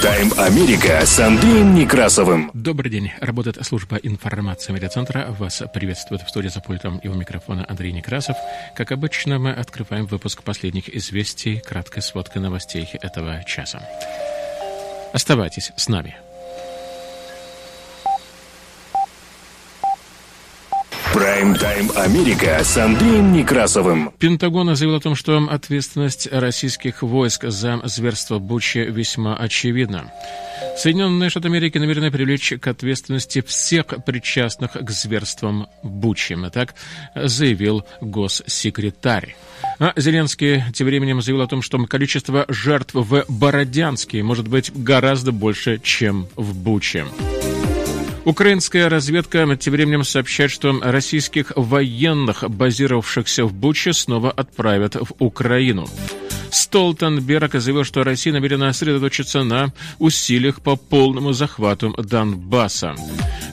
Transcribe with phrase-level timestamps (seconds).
[0.00, 2.50] Прайм-тайм Америка с Андреем Некрасовым.
[2.54, 3.12] Добрый день.
[3.20, 5.26] Работает служба информации медиацентра.
[5.38, 8.34] Вас приветствует в студии за пультом и у микрофона Андрей Некрасов.
[8.74, 13.82] Как обычно, мы открываем выпуск последних известий, краткой сводкой новостей этого часа.
[15.12, 16.16] Оставайтесь с нами.
[21.20, 24.10] Прайм-тайм Америка с Андреем Некрасовым.
[24.18, 30.10] Пентагон заявил о том, что ответственность российских войск за зверство Бучи весьма очевидна.
[30.78, 36.38] Соединенные Штаты Америки намерены привлечь к ответственности всех причастных к зверствам Бучи.
[36.54, 36.74] Так
[37.14, 39.36] заявил госсекретарь.
[39.78, 45.32] А Зеленский тем временем заявил о том, что количество жертв в Бородянске может быть гораздо
[45.32, 47.04] больше, чем в Буче.
[48.24, 55.88] Украинская разведка тем временем сообщает, что российских военных, базировавшихся в Буче, снова отправят в Украину.
[56.54, 62.94] Столтенберг заявил, что Россия намерена сосредоточиться на усилиях по полному захвату Донбасса.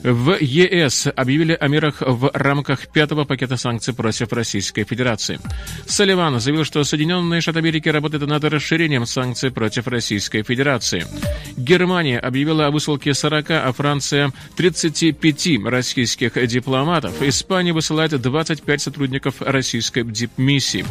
[0.02, 5.40] В ЕС объявили о мерах в рамках пятого пакета санкций против Российской Федерации.
[5.86, 11.06] Салливан заявил, что Соединенные Штаты Америки работают над расширением санкций против Российской Федерации.
[11.56, 17.20] Германия объявила о высылке 40, а Франция 35 российских дипломатов.
[17.22, 20.84] Испания высылает 25 сотрудников российской дипмиссии.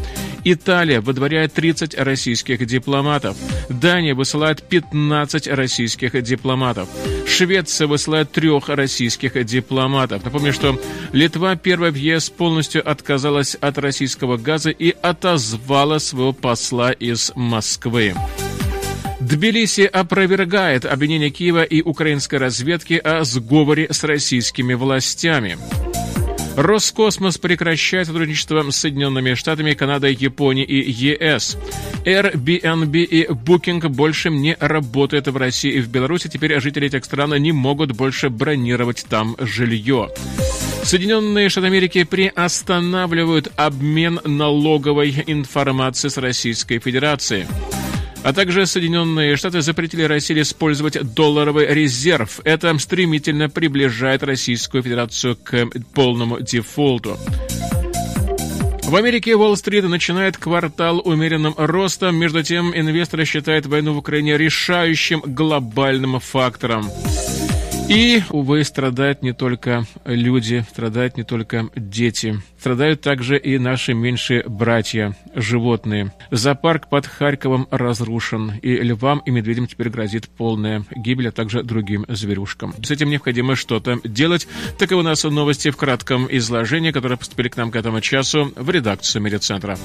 [0.44, 3.38] Италия выдворяет 30 российских дипломатов.
[3.70, 6.88] Дания высылает 15 российских дипломатов.
[7.28, 10.24] Швеция высылает трех российских дипломатов.
[10.24, 10.80] Напомню, что
[11.12, 18.14] Литва первая в ЕС полностью отказалась от российского газа и отозвала своего посла из Москвы.
[19.20, 25.58] Тбилиси опровергает обвинение Киева и украинской разведки о сговоре с российскими властями.
[26.58, 31.56] Роскосмос прекращает сотрудничество с Соединенными Штатами, Канадой, Японией и ЕС.
[32.04, 36.30] Airbnb и Booking больше не работают в России и в Беларуси.
[36.30, 40.10] Теперь жители этих стран не могут больше бронировать там жилье.
[40.84, 47.46] Соединенные Штаты Америки приостанавливают обмен налоговой информацией с Российской Федерацией.
[48.24, 52.42] А также Соединенные Штаты запретили России использовать долларовый резерв.
[52.44, 57.18] Это стремительно приближает Российскую Федерацию к полному дефолту.
[58.84, 62.16] В Америке Уолл-стрит начинает квартал умеренным ростом.
[62.16, 66.90] Между тем, инвесторы считают войну в Украине решающим глобальным фактором.
[67.90, 72.42] И, увы, страдают не только люди, страдают не только дети.
[72.60, 76.14] Страдают также и наши меньшие братья, животные.
[76.30, 82.06] Зоопарк под Харьковом разрушен, и львам и медведям теперь грозит полная гибель, а также другим
[82.10, 82.74] зверюшкам.
[82.84, 84.50] С этим необходимо что-то делать.
[84.78, 88.70] Таковы у нас новости в кратком изложении, которые поступили к нам к этому часу в
[88.70, 89.78] редакцию Медиацентра.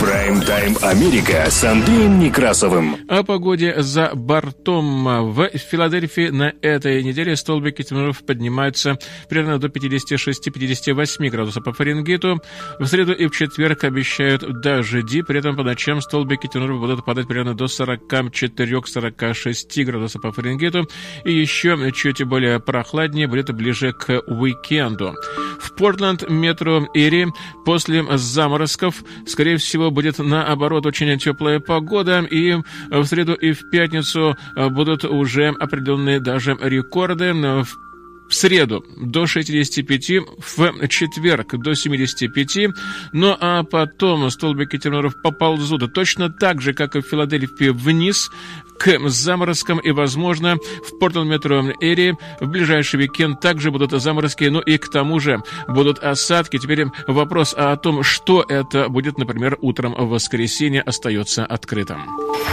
[0.00, 2.98] Прайм-тайм Америка с Андреем Некрасовым.
[3.08, 5.32] О погоде за бортом.
[5.32, 8.98] В Филадельфии на этой неделе столбики температур поднимаются
[9.30, 12.42] примерно до 56-58 градусов по Фаренгейту.
[12.78, 17.26] В среду и в четверг обещают дожди, при этом по ночам столбики температур будут падать
[17.26, 20.86] примерно до 44-46 градусов по Фаренгейту.
[21.24, 25.14] И еще чуть более прохладнее будет ближе к уикенду.
[25.58, 27.28] В Портленд, метро Эри
[27.64, 32.58] после заморозков, скорее всего, будет наоборот очень теплая погода, и
[32.90, 37.32] в среду и в пятницу будут уже определенные даже рекорды.
[37.42, 37.88] В
[38.28, 42.74] в среду до 65, в четверг до 75,
[43.12, 48.30] ну а потом столбики термометров поползут точно так же, как и в Филадельфии, вниз
[48.78, 54.60] к заморозкам и, возможно, в Портленд метро Эри в ближайший уикенд также будут заморозки, ну
[54.60, 56.58] и к тому же будут осадки.
[56.58, 62.02] Теперь вопрос о том, что это будет, например, утром в воскресенье, остается открытым.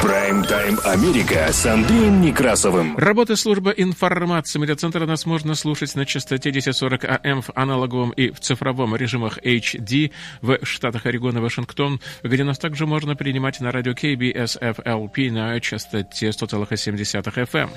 [0.02, 2.98] Прайм-тайм Америка с Андреем Некрасовым.
[2.98, 8.40] Работа службы информации медиацентра нас можно слушать на частоте 1040 АМ в аналоговом и в
[8.40, 10.12] цифровом режимах HD
[10.42, 15.60] в штатах Орегон и Вашингтон, где нас также можно принимать на радио KBS FLP на
[15.60, 17.70] частоте 100,7 FM.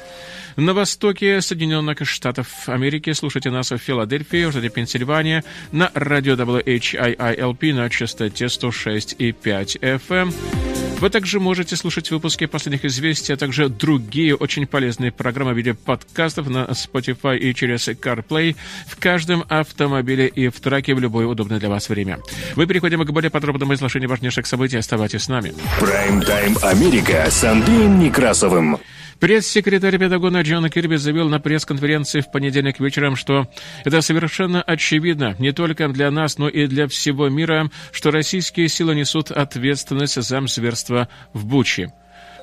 [0.56, 7.74] На востоке Соединенных Штатов Америки слушайте нас в Филадельфии, в штате Пенсильвания, на радио WHIILP
[7.74, 10.67] на частоте 106,5 FM.
[11.00, 15.72] Вы также можете слушать выпуски последних известий, а также другие очень полезные программы в виде
[15.72, 18.56] подкастов на Spotify и через CarPlay
[18.88, 22.18] в каждом автомобиле и в траке в любое удобное для вас время.
[22.56, 24.76] Мы переходим к более подробному изложению важнейших событий.
[24.76, 25.54] Оставайтесь с нами.
[25.78, 28.78] Прайм-тайм Америка с Андреем Некрасовым.
[29.20, 33.48] Пресс-секретарь Пентагона Джона Кирби заявил на пресс-конференции в понедельник вечером, что
[33.84, 38.94] это совершенно очевидно не только для нас, но и для всего мира, что российские силы
[38.94, 41.92] несут ответственность за зверство в Буче.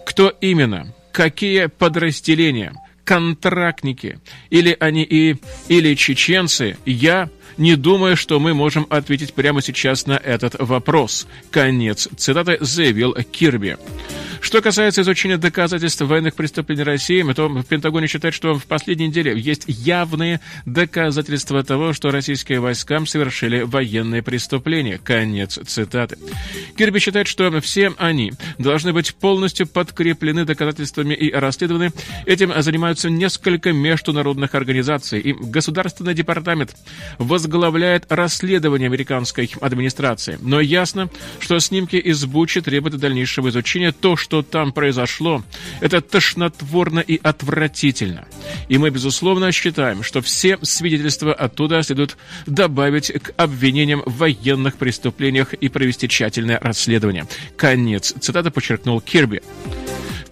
[0.06, 0.94] Кто именно?
[1.14, 2.74] Какие подразделения?
[3.06, 4.20] Контрактники?
[4.50, 5.38] Или они и
[5.70, 6.78] или чеченцы?
[6.86, 11.28] Я не думаю, что мы можем ответить прямо сейчас на этот вопрос.
[11.52, 13.78] Конец цитаты заявил Кирби.
[14.46, 19.40] Что касается изучения доказательств военных преступлений России, то в Пентагоне считают, что в последней неделе
[19.40, 25.00] есть явные доказательства того, что российские войска совершили военные преступления.
[25.04, 26.18] Конец цитаты.
[26.78, 31.92] Кирби считает, что все они должны быть полностью подкреплены доказательствами и расследованы.
[32.28, 35.20] Этим занимаются несколько международных организаций.
[35.22, 36.76] И Государственный департамент
[37.46, 40.40] возглавляет расследование американской администрации.
[40.42, 41.10] Но ясно,
[41.40, 43.92] что снимки из Бучи требуют дальнейшего изучения.
[43.92, 45.44] То, что там произошло,
[45.80, 48.26] это тошнотворно и отвратительно.
[48.68, 55.54] И мы, безусловно, считаем, что все свидетельства оттуда следует добавить к обвинениям в военных преступлениях
[55.54, 57.28] и провести тщательное расследование.
[57.58, 58.14] Конец.
[58.20, 59.42] Цитата подчеркнул Кирби.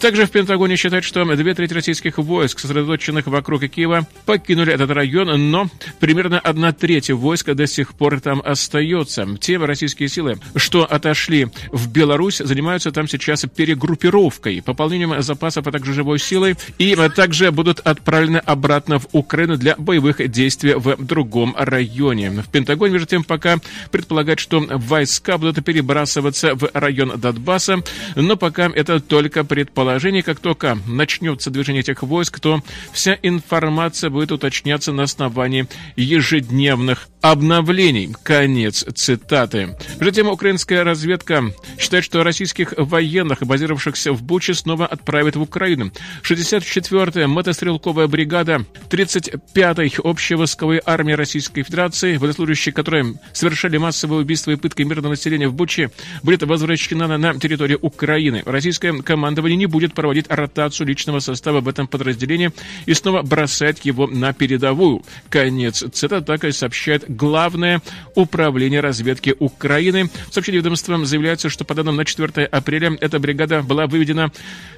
[0.03, 5.49] Также в Пентагоне считают, что две трети российских войск, сосредоточенных вокруг Киева, покинули этот район,
[5.49, 5.69] но
[6.01, 9.25] примерно одна треть войска до сих пор там остается.
[9.39, 15.93] Те российские силы, что отошли в Беларусь, занимаются там сейчас перегруппировкой, пополнением запасов, а также
[15.93, 22.29] живой силой, и также будут отправлены обратно в Украину для боевых действий в другом районе.
[22.29, 23.59] В Пентагоне, между тем, пока
[23.89, 27.81] предполагают, что войска будут перебрасываться в район Донбасса,
[28.15, 32.63] но пока это только предположение положение, как только начнется движение этих войск, то
[32.93, 38.13] вся информация будет уточняться на основании ежедневных обновлений.
[38.23, 39.77] Конец цитаты.
[39.99, 45.91] Затем украинская разведка считает, что российских военных, базировавшихся в Буче, снова отправят в Украину.
[46.23, 54.81] 64-я мотострелковая бригада 35-й общевойсковой армии Российской Федерации, военнослужащие, которые совершали массовые убийства и пытки
[54.81, 55.91] мирного населения в Буче,
[56.23, 58.41] будет возвращена на, на территорию Украины.
[58.45, 62.51] Российское командование не будет будет проводить ротацию личного состава в этом подразделении
[62.85, 65.03] и снова бросать его на передовую.
[65.29, 67.81] Конец цитаты так и сообщает Главное
[68.15, 70.09] управление разведки Украины.
[70.29, 74.31] В сообщении ведомства заявляется, что по данным на 4 апреля эта бригада была выведена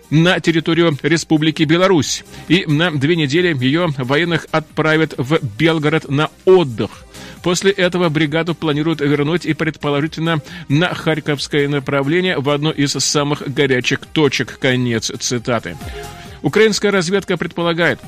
[0.10, 2.24] на территорию Республики Беларусь.
[2.48, 7.05] И на две недели ее военных отправят в Белгород на отдых.
[7.46, 14.00] После этого бригаду планируют вернуть и предположительно на Харьковское направление в одну из самых горячих
[14.00, 14.58] точек.
[14.58, 15.78] Конец цитаты.
[16.42, 18.00] Украинская разведка предполагает,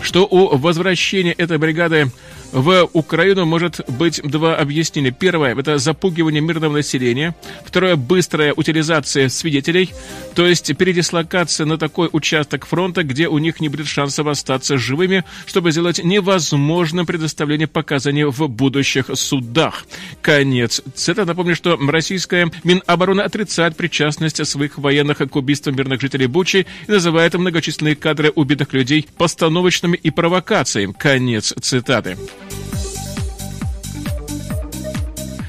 [0.00, 2.12] что у возвращения этой бригады
[2.52, 5.10] в Украину может быть два объяснения.
[5.10, 7.34] Первое– это запугивание мирного населения.
[7.64, 9.90] Второе– быстрая утилизация свидетелей,
[10.34, 15.24] то есть передислокация на такой участок фронта, где у них не будет шансов остаться живыми,
[15.46, 19.84] чтобы сделать невозможным предоставление показаний в будущих судах.
[20.20, 20.82] Конец.
[21.06, 26.90] Это напомню, что российская Минобороны отрицает причастность своих военных к убийствам мирных жителей Бучи и
[26.90, 30.94] называет многочисленные кадры убитых людей постановочными и провокациями.
[30.98, 32.16] Конец цитаты.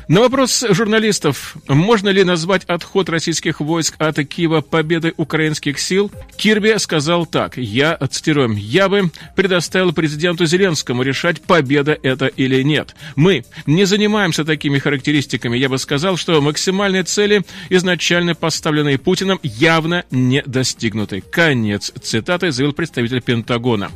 [0.10, 6.77] На вопрос журналистов, можно ли назвать отход российских войск от Киева победой украинских сил, Кирби
[6.77, 12.96] сказал так, я, цитирую, «я бы предоставил президенту Зеленскому решать, победа это или нет.
[13.16, 15.58] Мы не занимаемся такими характеристиками.
[15.58, 21.22] Я бы сказал, что максимальные цели, изначально поставленные Путиным, явно не достигнуты».
[21.22, 23.89] Конец цитаты заявил представитель Пентагона.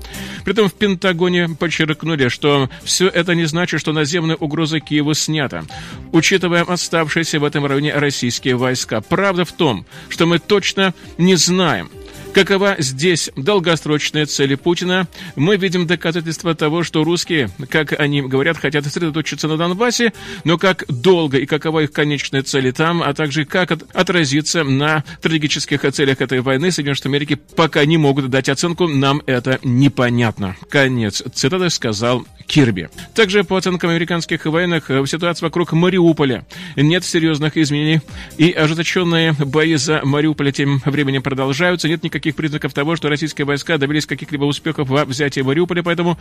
[0.46, 5.66] При этом в Пентагоне подчеркнули, что все это не значит, что наземная угроза Киеву снята
[6.12, 9.02] учитывая оставшиеся в этом районе российские войска.
[9.02, 11.90] Правда в том, что мы точно не знаем,
[12.38, 15.08] Какова здесь долгосрочная цель Путина?
[15.36, 20.14] Мы видим доказательства того, что русские, как они говорят, хотят сосредоточиться на Донбассе,
[20.44, 25.82] но как долго и какова их конечная цель там, а также как отразиться на стратегических
[25.92, 30.56] целях этой войны Соединенные Штаты Америки пока не могут дать оценку, нам это непонятно.
[30.70, 32.90] Конец цитаты сказал Кирби.
[33.16, 38.02] Также по оценкам американских военных, э, ситуация вокруг Мариуполя нет серьезных изменений,
[38.38, 43.46] и ожесточенные бои за Мариуполь тем временем продолжаются, нет никаких никаких признаков того, что российские
[43.46, 46.18] войска добились каких-либо успехов во взятии Мариуполя, поэтому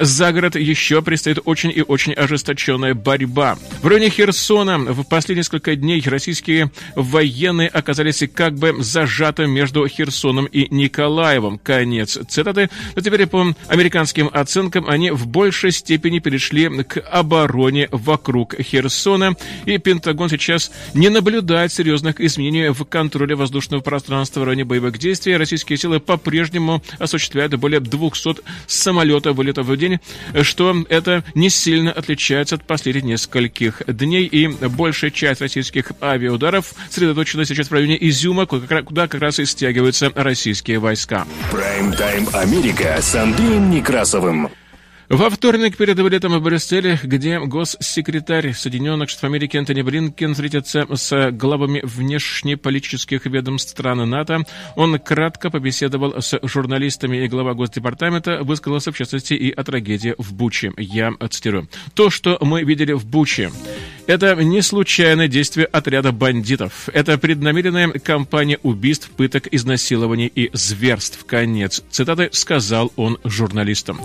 [0.00, 3.56] за город еще предстоит очень и очень ожесточенная борьба.
[3.82, 10.46] В районе Херсона в последние несколько дней российские военные оказались как бы зажаты между Херсоном
[10.46, 11.58] и Николаевым.
[11.58, 12.70] Конец цитаты.
[12.94, 19.36] Но теперь по американским оценкам они в большей степени перешли к обороне вокруг Херсона,
[19.66, 25.35] и Пентагон сейчас не наблюдает серьезных изменений в контроле воздушного пространства в районе боевых действий.
[25.36, 30.00] Российские силы по-прежнему осуществляют более 200 самолетов вылетов в день,
[30.42, 37.44] что это не сильно отличается от последних нескольких дней, и большая часть российских авиаударов сосредоточена
[37.44, 41.26] сейчас в районе Изюма, куда как раз и стягиваются российские войска.
[41.52, 44.50] Прайм-тайм Америка с Андреем Некрасовым.
[45.08, 51.30] Во вторник перед вылетом в Брюсселе, где госсекретарь Соединенных Штатов Америки Антони Блинкен встретится с
[51.30, 54.42] главами внешнеполитических ведомств стран НАТО,
[54.74, 60.34] он кратко побеседовал с журналистами и глава Госдепартамента высказался в частности и о трагедии в
[60.34, 60.72] Буче.
[60.76, 61.68] Я цитирую.
[61.94, 63.52] «То, что мы видели в Буче,
[64.06, 66.88] это не случайное действие отряда бандитов.
[66.92, 71.24] Это преднамеренная кампания убийств, пыток, изнасилований и зверств.
[71.26, 71.82] Конец.
[71.90, 74.00] Цитаты сказал он журналистам.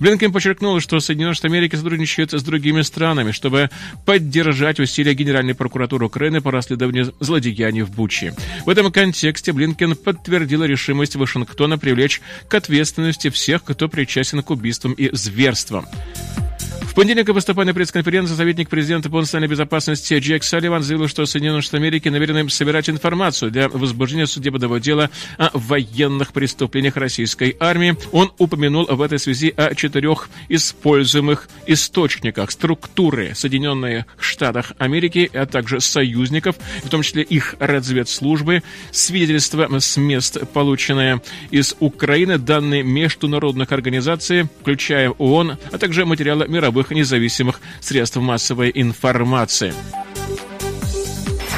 [0.00, 3.70] Блинкен подчеркнул, что Соединенные Штаты Америки сотрудничают с другими странами, чтобы
[4.04, 8.34] поддержать усилия Генеральной прокуратуры Украины по расследованию злодеяний в Буче.
[8.64, 14.92] В этом контексте Блинкен подтвердил решимость Вашингтона привлечь к ответственности всех, кто причастен к убийствам
[14.92, 15.86] и зверствам
[16.96, 21.76] понедельник, выступая на пресс-конференции, советник президента по национальной безопасности Джек Салливан заявил, что Соединенные Штаты
[21.76, 27.96] Америки намерены собирать информацию для возбуждения судебного дела о военных преступлениях российской армии.
[28.12, 35.80] Он упомянул в этой связи о четырех используемых источниках структуры Соединенных Штатов Америки, а также
[35.80, 44.48] союзников, в том числе их разведслужбы, свидетельства с мест, полученные из Украины, данные международных организаций,
[44.62, 49.72] включая ООН, а также материалы мировых новых независимых средств массовой информации.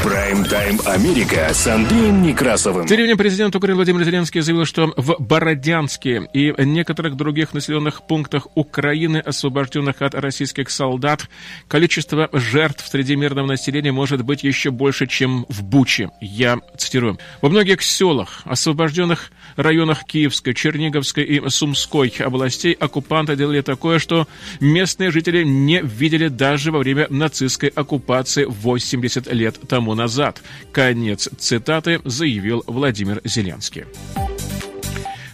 [0.04, 2.86] Прайм-тайм Америка с Андреем Некрасовым.
[2.86, 8.46] Тем временем президент Украины Владимир Зеленский заявил, что в Бородянске и некоторых других населенных пунктах
[8.54, 11.28] Украины, освобожденных от российских солдат,
[11.66, 16.10] количество жертв среди мирного населения может быть еще больше, чем в Буче.
[16.20, 17.18] Я цитирую.
[17.42, 24.26] Во многих селах, освобожденных районах Киевской, Черниговской и Сумской областей, оккупанты делали такое, что
[24.60, 30.42] местные жители не видели даже во время нацистской оккупации 80 лет тому назад.
[30.72, 33.84] Конец цитаты заявил Владимир Зеленский.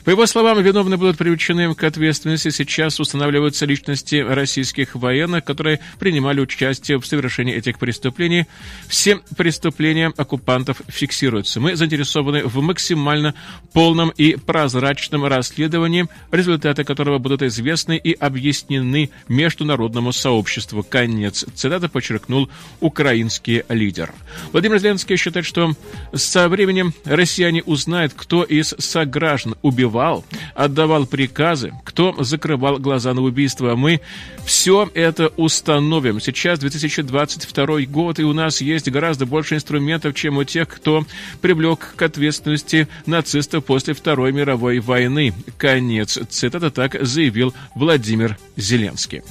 [0.04, 2.50] По его словам, виновные будут привлечены к ответственности.
[2.50, 8.44] Сейчас устанавливаются личности российских военных, которые принимали участие в совершении этих преступлений.
[8.86, 11.58] Все преступления оккупантов фиксируются.
[11.58, 13.34] Мы заинтересованы в максимально
[13.72, 20.82] полном и прозрачном расследовании, результаты которого будут известны и объяснены международному сообществу.
[20.82, 24.12] Конец цитаты подчеркнул украинский лидер.
[24.52, 25.72] Владимир Зеленский считает, что
[26.12, 30.24] со временем россияне узнают, кто из сограждан убивал убивал,
[30.54, 33.76] отдавал приказы, кто закрывал глаза на убийство.
[33.76, 34.00] Мы
[34.44, 36.20] все это установим.
[36.20, 41.04] Сейчас 2022 год, и у нас есть гораздо больше инструментов, чем у тех, кто
[41.40, 45.32] привлек к ответственности нацистов после Второй мировой войны.
[45.56, 46.18] Конец.
[46.28, 49.22] Цитата так заявил Владимир Зеленский.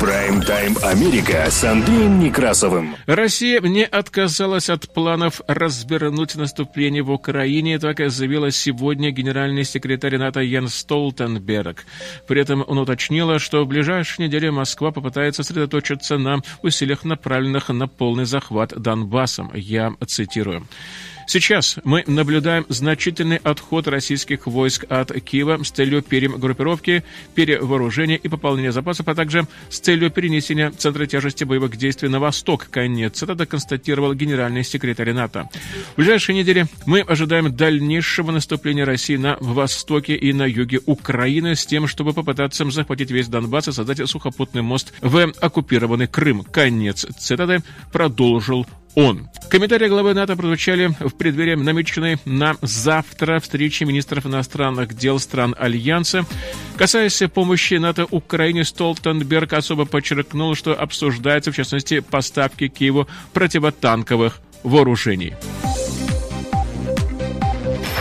[0.00, 2.96] Прайм-тайм Америка с Андреем Некрасовым.
[3.06, 10.18] Россия не отказалась от планов развернуть наступление в Украине, так и заявила сегодня генеральный секретарь
[10.18, 11.86] НАТО Ян Столтенберг.
[12.28, 17.88] При этом он уточнила, что в ближайшие недели Москва попытается сосредоточиться на усилиях, направленных на
[17.88, 19.50] полный захват Донбассом.
[19.54, 20.66] Я цитирую.
[21.28, 27.02] Сейчас мы наблюдаем значительный отход российских войск от Киева с целью перегруппировки,
[27.34, 32.68] перевооружения и пополнения запасов, а также с целью перенесения центра тяжести боевых действий на восток.
[32.70, 35.48] Конец это констатировал генеральный секретарь НАТО.
[35.94, 41.66] В ближайшие недели мы ожидаем дальнейшего наступления России на востоке и на юге Украины с
[41.66, 46.44] тем, чтобы попытаться захватить весь Донбасс и создать сухопутный мост в оккупированный Крым.
[46.44, 48.64] Конец цитаты продолжил
[48.96, 49.28] он.
[49.48, 56.24] Комментарии главы НАТО прозвучали в преддверии намеченной на завтра встречи министров иностранных дел стран Альянса.
[56.76, 65.34] Касаясь помощи НАТО Украине, Столтенберг особо подчеркнул, что обсуждается, в частности, поставки Киеву противотанковых вооружений.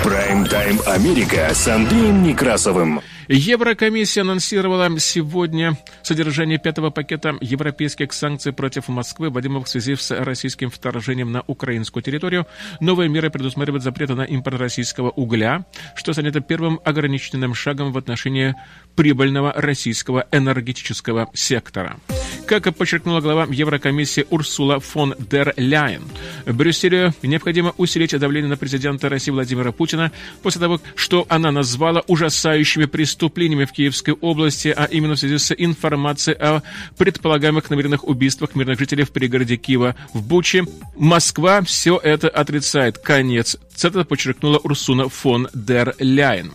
[0.03, 3.01] Прайм-тайм Америка с Андреем Некрасовым.
[3.27, 10.69] Еврокомиссия анонсировала сегодня содержание пятого пакета европейских санкций против Москвы, вводимых в связи с российским
[10.69, 12.45] вторжением на украинскую территорию.
[12.79, 15.65] Новые меры предусматривают запреты на импорт российского угля,
[15.95, 18.55] что станет первым ограниченным шагом в отношении
[18.95, 21.97] прибыльного российского энергетического сектора.
[22.45, 26.03] Как и подчеркнула глава Еврокомиссии Урсула фон дер Ляйен,
[26.45, 30.11] Брюсселю необходимо усилить давление на президента России Владимира Путина
[30.43, 35.55] после того, что она назвала ужасающими преступлениями в Киевской области, а именно в связи с
[35.57, 36.61] информацией о
[36.97, 40.65] предполагаемых намеренных убийствах мирных жителей в пригороде Киева в Буче.
[40.95, 42.99] Москва все это отрицает.
[42.99, 43.57] Конец.
[43.81, 46.53] Это подчеркнула Урсуна фон дер Ляйен.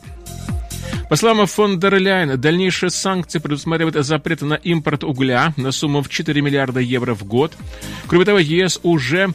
[1.08, 6.08] По словам фон дер Ляйен, дальнейшие санкции предусматривают запрет на импорт угля на сумму в
[6.08, 7.52] 4 миллиарда евро в год.
[8.06, 9.34] Кроме того, ЕС уже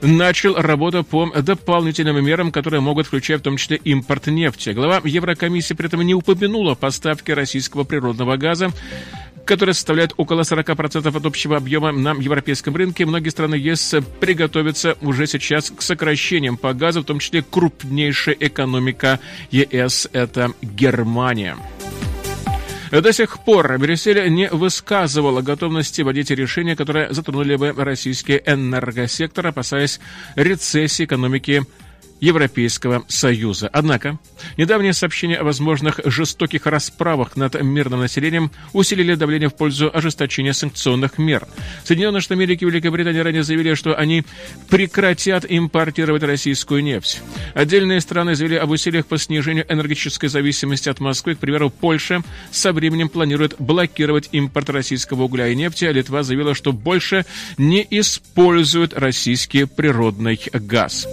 [0.00, 4.70] начал работу по дополнительным мерам, которые могут включать в том числе импорт нефти.
[4.70, 8.70] Глава Еврокомиссии при этом не упомянула поставки российского природного газа
[9.48, 13.06] которая составляет около 40% от общего объема на европейском рынке.
[13.06, 19.20] Многие страны ЕС приготовятся уже сейчас к сокращениям по газу, в том числе крупнейшая экономика
[19.50, 21.56] ЕС– это Германия.
[22.90, 29.98] До сих пор Брюссель не высказывала готовности вводить решения, которые затронули бы российский энергосектор, опасаясь
[30.36, 31.64] рецессии экономики
[32.20, 33.68] Европейского Союза.
[33.72, 34.18] Однако,
[34.56, 41.18] недавние сообщения о возможных жестоких расправах над мирным населением усилили давление в пользу ожесточения санкционных
[41.18, 41.46] мер.
[41.84, 44.24] Соединенные Штаты Америки и Великобритания ранее заявили, что они
[44.68, 47.20] прекратят импортировать российскую нефть.
[47.54, 51.34] Отдельные страны заявили об усилиях по снижению энергетической зависимости от Москвы.
[51.34, 56.54] К примеру, Польша со временем планирует блокировать импорт российского угля и нефти, а Литва заявила,
[56.54, 57.24] что больше
[57.56, 61.06] не использует российский природный газ.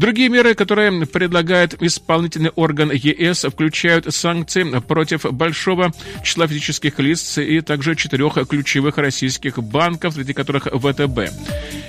[0.00, 5.92] Другие меры, которые предлагает исполнительный орган ЕС, включают санкции против большого
[6.24, 11.18] числа физических лиц и также четырех ключевых российских банков, среди которых ВТБ.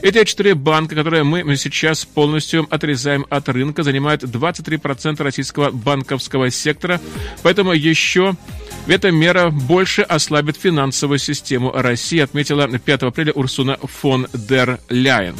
[0.02, 7.00] Эти четыре банка, которые мы сейчас полностью отрезаем от рынка, занимают 23% российского банковского сектора,
[7.44, 8.36] поэтому еще
[8.88, 15.38] эта мера больше ослабит финансовую систему России, отметила 5 апреля Урсуна фон дер Ляйен.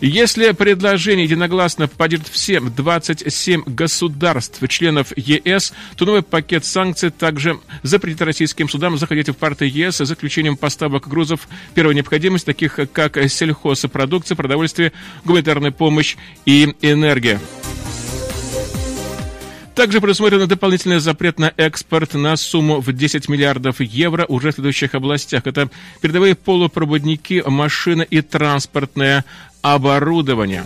[0.00, 8.22] Если предложение единогласно поддержат все 27 государств, членов ЕС, то новый пакет санкций также запретит
[8.22, 14.36] российским судам заходить в порты ЕС с заключением поставок грузов первой необходимости, таких как сельхозпродукция,
[14.36, 14.92] продовольствие,
[15.24, 17.40] гуманитарная помощь и энергия.
[19.76, 24.94] Также предусмотрен дополнительный запрет на экспорт на сумму в 10 миллиардов евро уже в следующих
[24.94, 25.46] областях.
[25.46, 25.68] Это
[26.00, 29.26] передовые полупроводники, машины и транспортное
[29.60, 30.64] оборудование.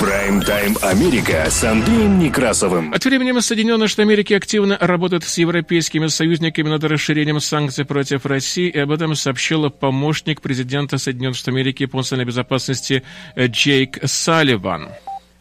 [0.00, 2.92] Прайм-тайм Америка с Андреем Некрасовым.
[2.92, 8.68] От времени Соединенные Штаты Америки активно работают с европейскими союзниками над расширением санкций против России,
[8.68, 13.04] и об этом сообщил помощник президента Соединенных Штатов Америки по национальной безопасности
[13.38, 14.88] Джейк Салливан.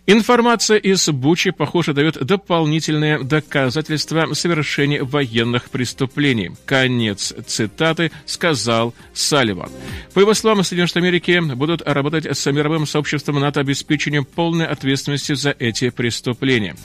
[0.07, 6.51] Информация из Бучи, похоже, дает дополнительные доказательства совершения военных преступлений.
[6.65, 9.69] Конец цитаты сказал Салливан.
[10.15, 15.35] По его словам, Соединенные Штаты Америки будут работать с мировым сообществом над обеспечением полной ответственности
[15.35, 16.75] за эти преступления.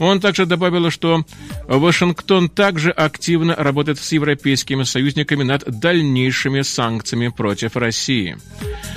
[0.00, 1.24] Он также добавил, что
[1.68, 8.36] Вашингтон также активно работает с европейскими союзниками над дальнейшими санкциями против России.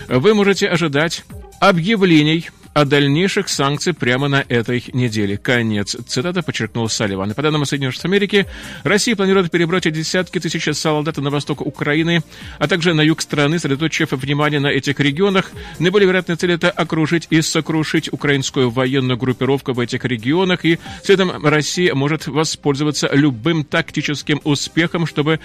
[0.08, 1.24] Вы можете ожидать
[1.60, 5.36] объявлений о дальнейших санкциях прямо на этой неделе.
[5.38, 5.96] Конец.
[6.06, 7.32] Цитата подчеркнул Салливан.
[7.32, 8.46] И по данным Соединенных Штатов Америки,
[8.84, 12.22] Россия планирует перебросить десятки тысяч солдат на восток Украины,
[12.60, 15.50] а также на юг страны, сосредоточив внимание на этих регионах.
[15.80, 21.44] Наиболее вероятная цель– это окружить и сокрушить украинскую военную группировку в этих регионах, и следом
[21.44, 25.40] Россия может воспользоваться любым тактическим успехом, чтобы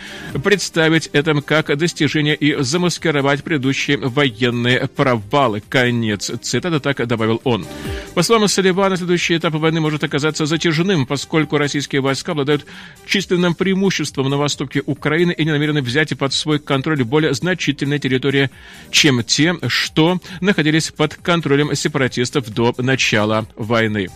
[0.45, 5.63] представить это как достижение и замаскировать предыдущие военные провалы.
[5.67, 6.31] Конец.
[6.43, 7.67] Цитата так добавляет добавил он.
[8.15, 12.67] По словам Салливана, следующий этап войны может оказаться затяжным, поскольку российские войска обладают
[13.07, 18.51] численным преимуществом на востоке Украины и не намерены взять под свой контроль более значительные территории,
[18.91, 24.09] чем те, что находились под контролем сепаратистов до начала войны.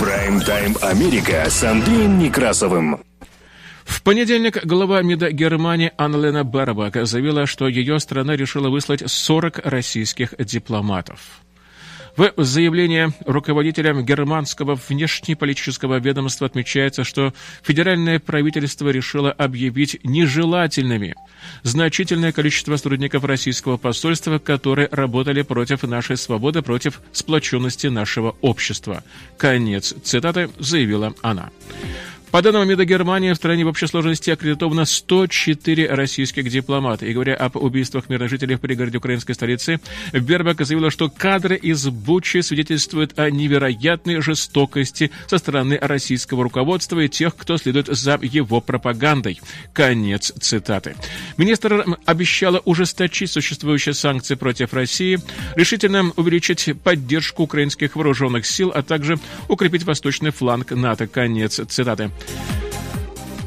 [0.00, 3.00] Прайм-тайм Америка с Андреем Некрасовым.
[3.84, 10.34] В понедельник глава МИДа Германии Анна-Лена Барбак заявила, что ее страна решила выслать 40 российских
[10.38, 11.43] дипломатов.
[12.16, 21.14] В заявлении руководителя германского внешнеполитического ведомства отмечается, что федеральное правительство решило объявить нежелательными
[21.64, 29.02] значительное количество сотрудников российского посольства, которые работали против нашей свободы, против сплоченности нашего общества.
[29.36, 31.50] Конец цитаты заявила она.
[32.34, 37.06] По данным МИДа Германии, в стране в общей сложности аккредитовано 104 российских дипломата.
[37.06, 39.78] И говоря об убийствах мирных жителей в пригороде украинской столицы,
[40.12, 47.08] Бербак заявила, что кадры из Бучи свидетельствуют о невероятной жестокости со стороны российского руководства и
[47.08, 49.40] тех, кто следует за его пропагандой.
[49.72, 50.96] Конец цитаты.
[51.36, 55.20] Министр обещала ужесточить существующие санкции против России,
[55.54, 61.06] решительно увеличить поддержку украинских вооруженных сил, а также укрепить восточный фланг НАТО.
[61.06, 62.10] Конец цитаты.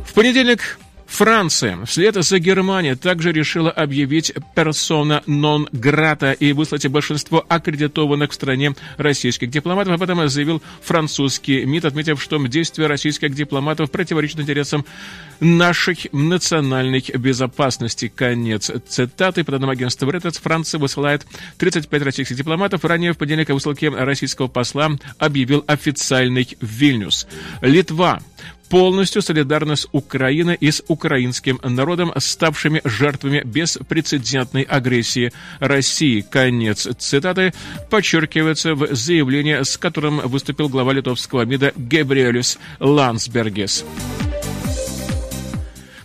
[0.06, 7.44] В понедельник Франция вслед за Германией также решила объявить персона нон грата и выслать большинство
[7.48, 9.94] аккредитованных в стране российских дипломатов.
[9.94, 14.86] Об этом заявил французский МИД, отметив, что действия российских дипломатов противоречат интересам
[15.40, 18.12] нашей национальной безопасности.
[18.14, 19.44] Конец цитаты.
[19.44, 21.26] По данным агентства Reuters, Франция высылает
[21.58, 22.86] 35 российских дипломатов.
[22.86, 27.28] Ранее в понедельник о высылке российского посла объявил официальный Вильнюс.
[27.62, 28.20] Литва
[28.70, 36.22] полностью солидарна с Украиной и с украинским народом, ставшими жертвами беспрецедентной агрессии России.
[36.22, 37.54] Конец цитаты
[37.90, 43.86] подчеркивается в заявлении, с которым выступил глава литовского МИДа Габриэлюс Лансбергес.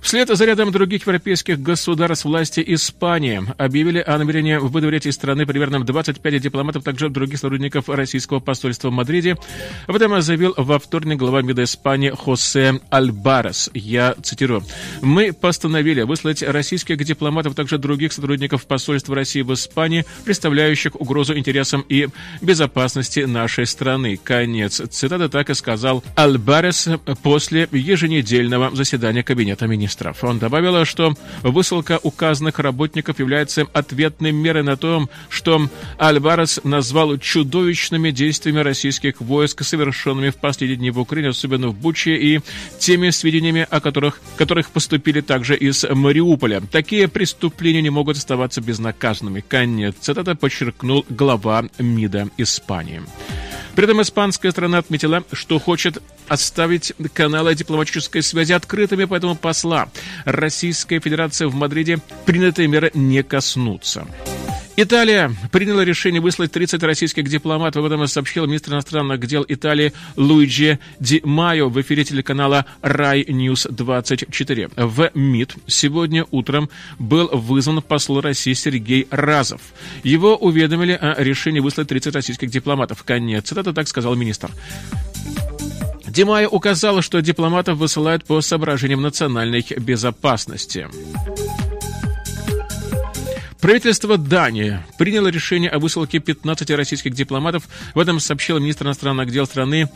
[0.02, 5.82] Вслед за рядом других европейских государств власти Испании объявили о намерении выдворить из страны примерно
[5.84, 9.36] 25 дипломатов, также других сотрудников российского посольства в Мадриде.
[9.86, 13.70] Об этом заявил во вторник глава МИДа Испании Хосе Альбарес.
[13.74, 14.64] Я цитирую.
[15.02, 21.84] «Мы постановили выслать российских дипломатов, также других сотрудников посольства России в Испании, представляющих угрозу интересам
[21.88, 22.08] и
[22.40, 24.18] безопасности нашей страны».
[24.22, 26.88] Конец цитаты так и сказал Альбарес
[27.22, 30.24] после еженедельного заседания Кабинета министров министров.
[30.24, 38.10] Он добавил, что высылка указанных работников является ответной мерой на то, что Альварес назвал чудовищными
[38.10, 42.40] действиями российских войск, совершенными в последние дни в Украине, особенно в Буче, и
[42.78, 46.60] теми сведениями, о которых, которых поступили также из Мариуполя.
[46.60, 49.44] Такие преступления не могут оставаться безнаказанными.
[49.46, 53.02] Конец цитата подчеркнул глава МИДа Испании.
[53.74, 59.88] При этом испанская сторона отметила, что хочет оставить каналы дипломатической связи открытыми, поэтому посла
[60.24, 64.06] Российской Федерации в Мадриде принятые меры не коснутся.
[64.74, 67.84] Италия приняла решение выслать 30 российских дипломатов.
[67.84, 73.66] Об этом сообщил министр иностранных дел Италии Луиджи Ди Майо в эфире телеканала Rai News
[73.68, 74.70] 24.
[74.76, 79.60] В МИД сегодня утром был вызван посол России Сергей Разов.
[80.04, 83.02] Его уведомили о решении выслать 30 российских дипломатов.
[83.04, 84.50] Конец цитаты, так сказал министр.
[86.06, 90.88] Димая указала, что дипломатов высылают по соображениям национальной безопасности.
[93.62, 97.68] Правительство Дании приняло решение о высылке 15 российских дипломатов.
[97.94, 99.88] В этом сообщил министр иностранных дел страны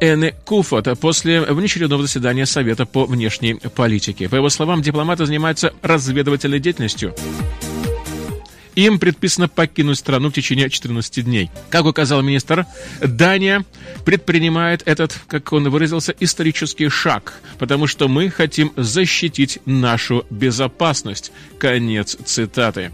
[0.00, 4.28] Эне Куфот после внеочередного заседания Совета по внешней политике.
[4.28, 7.14] По его словам, дипломаты занимаются разведывательной деятельностью.
[8.78, 11.50] Им предписано покинуть страну в течение 14 дней.
[11.68, 12.64] Как указал министр,
[13.00, 13.64] Дания
[14.04, 21.32] предпринимает этот, как он выразился, исторический шаг, потому что мы хотим защитить нашу безопасность.
[21.58, 22.92] Конец цитаты.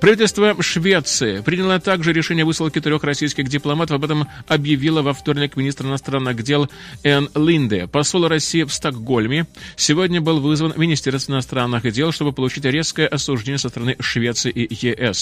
[0.00, 3.96] Правительство Швеции приняло также решение высылки трех российских дипломатов.
[3.98, 6.68] Об этом объявила во вторник министр иностранных дел
[7.04, 7.86] Энн Линде.
[7.86, 13.68] Посол России в Стокгольме сегодня был вызван Министерство иностранных дел, чтобы получить резкое осуждение со
[13.68, 15.19] стороны Швеции и ЕС.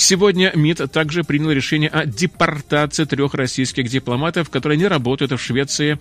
[0.00, 5.98] Сегодня МИД также принял решение о депортации трех российских дипломатов, которые не работают в Швеции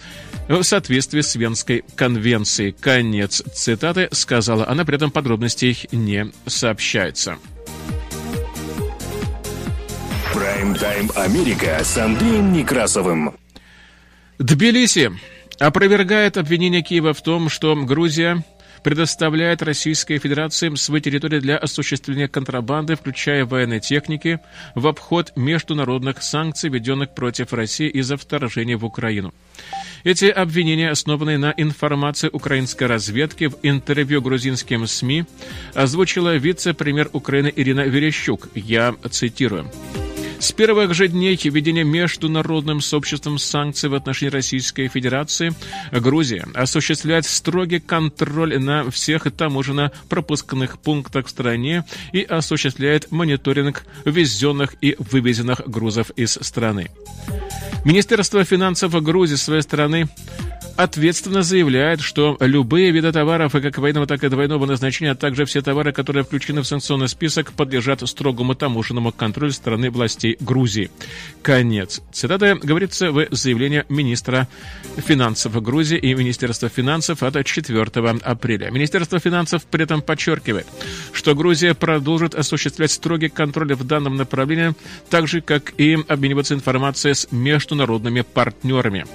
[0.48, 2.74] в соответствии с Венской конвенцией.
[2.80, 7.38] Конец цитаты сказала она, при этом подробностей не сообщается.
[10.32, 13.34] Прайм-тайм Америка с Андреем Некрасовым.
[14.38, 15.12] Тбилиси
[15.60, 18.46] опровергает обвинение Киева в том, что Грузия
[18.88, 24.40] предоставляет Российской Федерации свои территории для осуществления контрабанды, включая военной техники,
[24.76, 29.34] в обход международных санкций, введенных против России из-за вторжения в Украину.
[30.06, 33.50] Эти обвинения основаны на информации украинской разведки.
[33.50, 35.26] В интервью грузинским СМИ
[35.74, 38.48] озвучила вице-премьер Украины Ирина Верещук.
[38.56, 39.70] Я цитирую.
[40.40, 45.52] С первых же дней введения международным сообществом санкций в отношении Российской Федерации
[45.92, 54.96] Грузия осуществляет строгий контроль на всех таможенно-пропускных пунктах в стране и осуществляет мониторинг ввезенных и
[55.00, 56.92] вывезенных грузов из страны.
[57.84, 60.08] Министерство финансов Грузии, с своей стороны,
[60.78, 65.46] ответственно заявляет, что любые виды товаров, и как военного, так и двойного назначения, а также
[65.46, 70.92] все товары, которые включены в санкционный список, подлежат строгому таможенному контролю страны властей Грузии.
[71.42, 72.02] Конец.
[72.12, 74.48] Цитата говорится в заявлении министра
[74.98, 77.82] финансов Грузии и Министерства финансов от 4
[78.24, 78.70] апреля.
[78.70, 80.68] Министерство финансов при этом подчеркивает,
[81.12, 84.76] что Грузия продолжит осуществлять строгий контроль в данном направлении,
[85.10, 89.06] так же, как и обмениваться информацией с международными партнерами.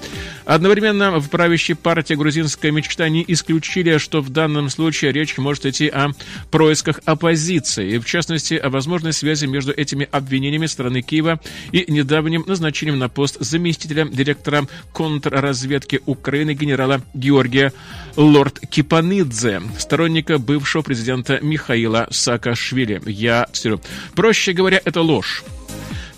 [0.45, 5.67] Одновременно в праве правящей партии «Грузинская мечта» не исключили, что в данном случае речь может
[5.67, 6.13] идти о
[6.51, 12.45] происках оппозиции, и в частности о возможной связи между этими обвинениями страны Киева и недавним
[12.47, 17.75] назначением на пост заместителя директора контрразведки Украины генерала Георгия
[18.17, 23.03] Лорд Кипанидзе, сторонника бывшего президента Михаила Саакашвили.
[23.05, 23.47] Я
[24.15, 25.45] Проще говоря, это ложь.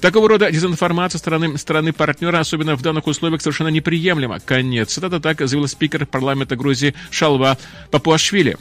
[0.05, 4.39] Такого рода дезинформация стороны, стороны партнера, особенно в данных условиях, совершенно неприемлема.
[4.39, 4.93] Конец.
[4.93, 7.57] Цитата так заявил спикер парламента Грузии Шалва
[7.91, 8.59] Папуашвили.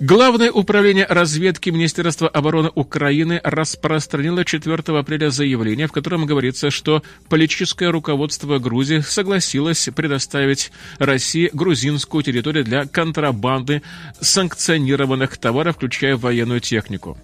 [0.00, 7.90] Главное управление разведки Министерства обороны Украины распространило 4 апреля заявление, в котором говорится, что политическое
[7.90, 13.82] руководство Грузии согласилось предоставить России грузинскую территорию для контрабанды
[14.22, 17.18] санкционированных товаров, включая военную технику.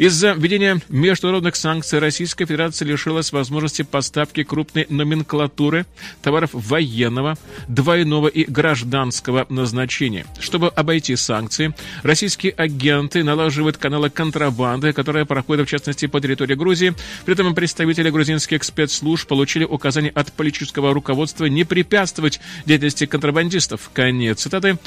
[0.00, 5.84] Из-за введения международных санкций Российская Федерация лишилась возможности поставки крупной номенклатуры
[6.22, 7.36] товаров военного,
[7.68, 10.24] двойного и гражданского назначения.
[10.38, 16.94] Чтобы обойти санкции, российские агенты налаживают каналы контрабанды, которые проходят, в частности, по территории Грузии.
[17.24, 23.90] При этом представители грузинских спецслужб получили указание от политического руководства не препятствовать деятельности контрабандистов.
[23.92, 24.78] Конец цитаты.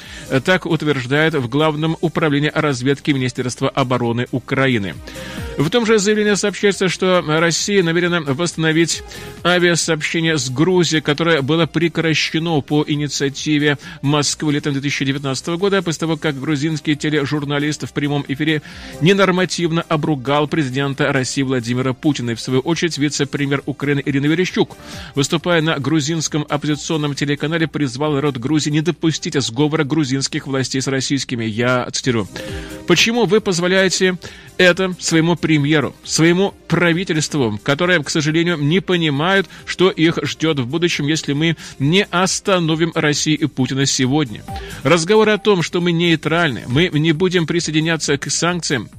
[0.45, 4.95] Так утверждает в Главном управлении разведки Министерства обороны Украины.
[5.57, 9.03] В том же заявлении сообщается, что Россия намерена восстановить
[9.43, 16.39] авиасообщение с Грузией, которое было прекращено по инициативе Москвы летом 2019 года, после того, как
[16.39, 18.63] грузинский тележурналист в прямом эфире
[19.01, 22.31] ненормативно обругал президента России Владимира Путина.
[22.31, 24.75] И, в свою очередь, вице-премьер Украины Ирина Верещук,
[25.13, 31.45] выступая на грузинском оппозиционном телеканале, призвал народ Грузии не допустить сговора грузинских властей с российскими.
[31.45, 32.27] Я цитирую.
[32.87, 34.17] Почему вы позволяете
[34.57, 41.07] это своему премьеру, своему правительству, которое, к сожалению, не понимают, что их ждет в будущем,
[41.07, 44.43] если мы не остановим Россию и Путина сегодня.
[44.83, 48.89] Разговоры о том, что мы нейтральны, мы не будем присоединяться к санкциям,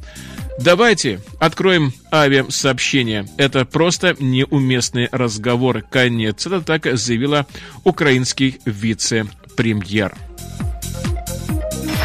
[0.56, 3.26] Давайте откроем авиасообщение.
[3.38, 5.82] Это просто неуместные разговоры.
[5.90, 6.46] Конец.
[6.46, 7.46] Это так заявила
[7.82, 10.14] украинский вице-премьер.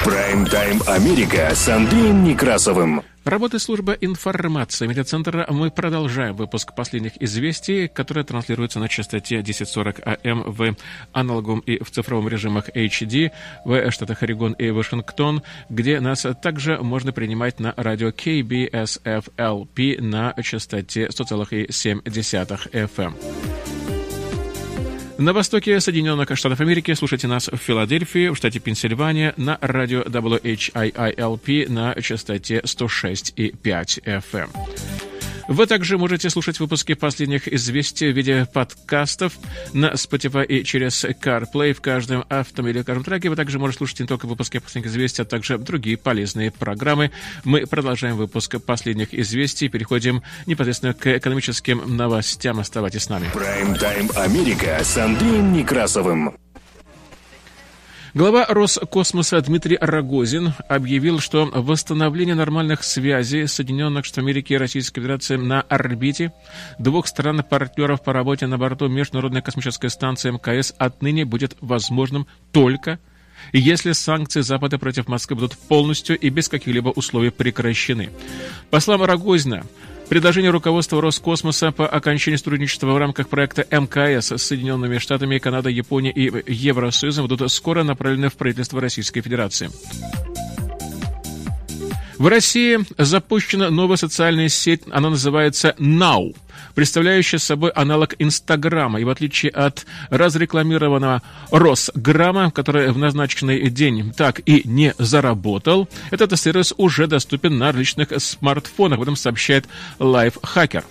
[0.06, 3.02] Прайм-тайм Америка с Андреем Некрасовым.
[3.26, 5.46] Работает служба информации медиацентра.
[5.50, 10.76] Мы продолжаем выпуск последних известий, которые транслируются на частоте 1040 АМ в
[11.12, 13.32] аналоговом и в цифровом режимах HD
[13.66, 21.08] в штатах Орегон и Вашингтон, где нас также можно принимать на радио KBSFLP на частоте
[21.08, 22.04] 100,7
[22.72, 23.69] FM.
[25.20, 31.70] На востоке Соединенных Штатов Америки слушайте нас в Филадельфии, в штате Пенсильвания, на радио WHIILP
[31.70, 35.09] на частоте 106,5 FM.
[35.50, 39.34] Вы также можете слушать выпуски последних известий в виде подкастов
[39.74, 43.32] на Spotify и через CarPlay в каждом автомобиле, в каждом треке.
[43.32, 47.10] Вы также можете слушать не только выпуски последних известий, а также другие полезные программы.
[47.46, 52.60] Мы продолжаем выпуск последних известий, переходим непосредственно к экономическим новостям.
[52.60, 53.26] Оставайтесь с нами.
[53.34, 56.38] Прайм-тайм Америка с Андреем Некрасовым.
[58.20, 65.38] Глава Роскосмоса Дмитрий Рогозин объявил, что восстановление нормальных связей Соединенных Штатов Америки и Российской Федерации
[65.38, 66.34] на орбите
[66.80, 73.00] двух стран-партнеров по работе на борту Международной космической станции МКС отныне будет возможным только
[73.54, 78.10] если санкции Запада против Москвы будут полностью и без каких-либо условий прекращены.
[78.70, 79.64] По словам Рогозина,
[80.10, 86.14] Предложение руководства Роскосмоса по окончанию сотрудничества в рамках проекта МКС с Соединенными Штатами, Канадой, Японией
[86.14, 89.70] и Евросоюзом будут скоро направлены в правительство Российской Федерации.
[92.20, 96.36] В России запущена новая социальная сеть, она называется Now,
[96.76, 99.00] представляющая собой аналог Инстаграма.
[99.00, 106.38] И в отличие от разрекламированного Росграмма, который в назначенный день так и не заработал, этот
[106.38, 108.98] сервис уже доступен на различных смартфонах.
[108.98, 110.84] Об этом сообщает Lifehacker.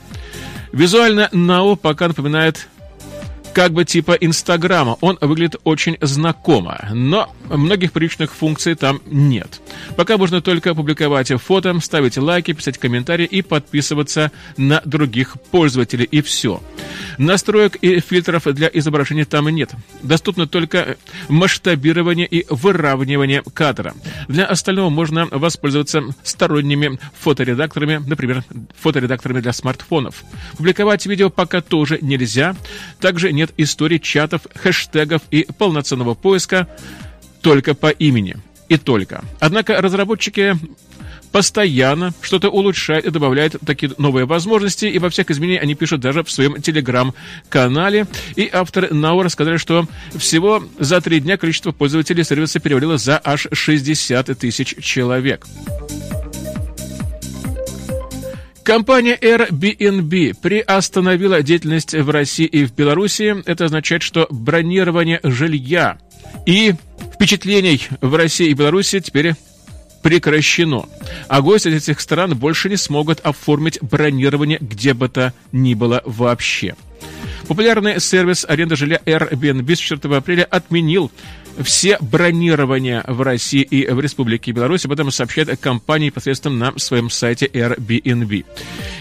[0.72, 2.68] Визуально Now пока напоминает
[3.54, 4.96] как бы типа Инстаграма.
[5.00, 9.61] Он выглядит очень знакомо, но многих привычных функций там нет.
[9.96, 16.22] Пока можно только публиковать фото, ставить лайки, писать комментарии и подписываться на других пользователей, и
[16.22, 16.62] все.
[17.18, 19.70] Настроек и фильтров для изображения там нет.
[20.02, 20.96] Доступно только
[21.28, 23.94] масштабирование и выравнивание кадра.
[24.28, 28.44] Для остального можно воспользоваться сторонними фоторедакторами, например,
[28.80, 30.22] фоторедакторами для смартфонов.
[30.56, 32.56] Публиковать видео пока тоже нельзя.
[33.00, 36.68] Также нет историй чатов, хэштегов и полноценного поиска
[37.40, 38.37] только по имени.
[38.68, 39.24] И только.
[39.40, 40.55] Однако разработчики
[41.33, 46.22] постоянно что-то улучшают и добавляют такие новые возможности, и во всех изменениях они пишут даже
[46.22, 48.07] в своем телеграм-канале.
[48.37, 53.46] И авторы Нау рассказали, что всего за три дня количество пользователей сервиса перевалило за аж
[53.53, 55.46] 60 тысяч человек.
[58.68, 63.42] Компания Airbnb приостановила деятельность в России и в Беларуси.
[63.46, 65.96] Это означает, что бронирование жилья
[66.44, 66.74] и
[67.14, 69.37] впечатлений в России и Беларуси теперь
[70.02, 70.85] прекращено.
[71.28, 76.76] А гости этих стран больше не смогут оформить бронирование где бы то ни было вообще.
[77.46, 81.11] Популярный сервис аренды жилья Airbnb с 4 апреля отменил
[81.62, 84.84] все бронирования в России и в Республике Беларусь.
[84.84, 88.44] Об этом сообщает компания непосредственно на своем сайте Airbnb.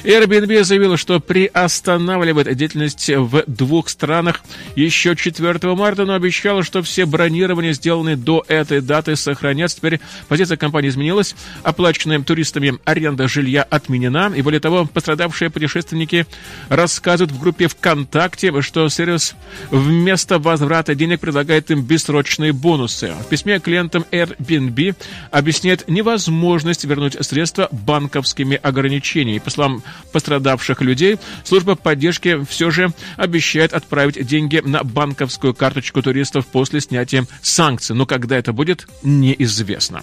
[0.04, 4.42] Airbnb заявила, что приостанавливает деятельность в двух странах
[4.76, 9.78] еще 4 марта, но обещала, что все бронирования, сделанные до этой даты, сохранятся.
[9.78, 11.36] Теперь позиция компании изменилась.
[11.64, 14.32] Оплаченная туристами аренда жилья отменена.
[14.36, 16.26] И более того, пострадавшие путешественники
[16.70, 19.36] рассказывают в группе ВКонтакте, что сервис
[19.72, 23.14] вместо возврата денег предлагает им бессрочные различные бонусы.
[23.26, 24.96] В письме клиентам Airbnb
[25.32, 29.40] объясняет невозможность вернуть средства банковскими ограничениями.
[29.40, 36.46] По словам пострадавших людей, служба поддержки все же обещает отправить деньги на банковскую карточку туристов
[36.48, 37.96] после снятия санкций.
[37.96, 40.02] Но когда это будет, неизвестно.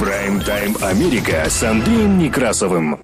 [0.00, 3.00] Прайм-тайм Америка с Андреем Некрасовым.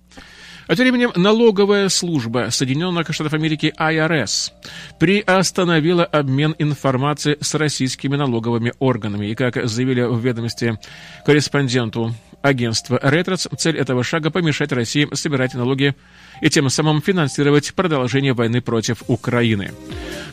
[0.66, 4.53] А тем временем налоговая служба Соединенных Штатов Америки IRS
[4.98, 9.27] приостановила обмен информацией с российскими налоговыми органами.
[9.27, 10.79] И, как заявили в ведомости
[11.27, 15.94] корреспонденту агентства Reuters, цель этого шага– помешать России собирать налоги
[16.40, 19.72] и тем самым финансировать продолжение войны против Украины.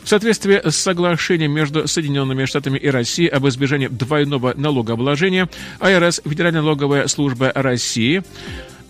[0.02, 5.48] В соответствии с соглашением между Соединенными Штатами и Россией об избежании двойного налогообложения,
[5.80, 8.22] IRS, Федеральная налоговая служба России,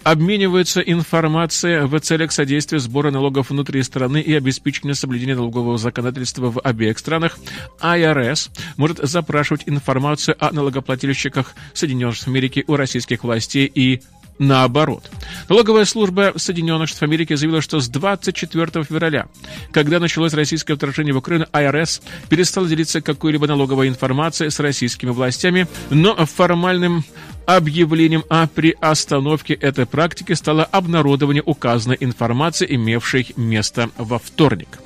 [0.04, 6.60] обмениваются информацией в целях содействия сбора налогов внутри страны и обеспечения соблюдения налогового законодательства в
[6.60, 7.38] обеих странах,
[7.80, 14.02] IRS может запрашивать информацию о налогоплательщиках Соединенных Штатов Америки у российских властей и
[14.38, 15.10] наоборот.
[15.48, 19.26] Налоговая служба Соединенных Штатов Америки заявила, что с 24 февраля,
[19.72, 25.66] когда началось российское вторжение в Украину, IRS перестала делиться какой-либо налоговой информацией с российскими властями,
[25.90, 27.04] но формальным
[27.46, 34.78] объявлением о приостановке этой практики стало обнародование указанной информации, имевшей место во вторник.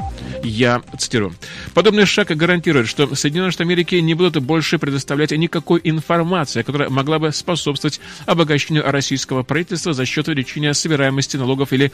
[0.42, 1.34] Я цитирую.
[1.74, 7.18] Подобный шаг гарантирует, что Соединенные Штаты Америки не будут больше предоставлять никакой информации, которая могла
[7.18, 11.92] бы способствовать обогащению российского правительства за счет увеличения собираемости налогов или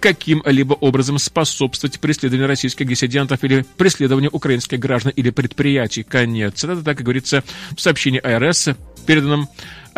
[0.00, 6.02] каким-либо образом способствовать преследованию российских диссидентов или преследованию украинских граждан или предприятий.
[6.02, 6.64] Конец.
[6.64, 7.42] Это так и говорится
[7.76, 8.70] в сообщении АРС,
[9.06, 9.48] переданном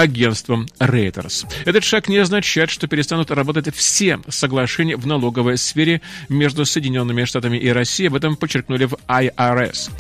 [0.01, 1.47] агентством Reuters.
[1.67, 7.59] Этот шаг не означает, что перестанут работать все соглашения в налоговой сфере между Соединенными Штатами
[7.59, 8.09] и Россией.
[8.09, 9.91] Об этом подчеркнули в IRS.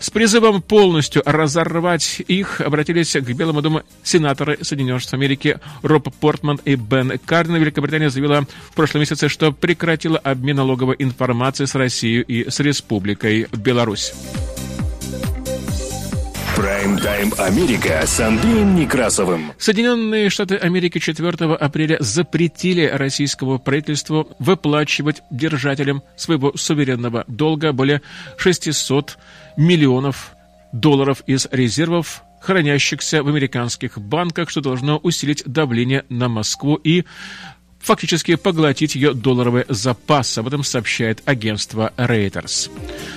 [0.00, 6.60] С призывом полностью разорвать их обратились к Белому дому сенаторы Соединенных Штатов Америки Роб Портман
[6.64, 7.56] и Бен Карден.
[7.56, 13.48] Великобритания заявила в прошлом месяце, что прекратила обмен налоговой информацией с Россией и с Республикой
[13.52, 14.12] Беларусь.
[16.56, 19.52] Прайм-тайм Америка с Андреем Некрасовым.
[19.58, 28.00] Соединенные Штаты Америки 4 апреля запретили российскому правительству выплачивать держателям своего суверенного долга более
[28.38, 29.18] 600
[29.58, 30.32] миллионов
[30.72, 37.04] долларов из резервов хранящихся в американских банках, что должно усилить давление на Москву и
[37.86, 40.36] фактически поглотить ее долларовый запас.
[40.38, 42.68] Об этом сообщает агентство Reuters.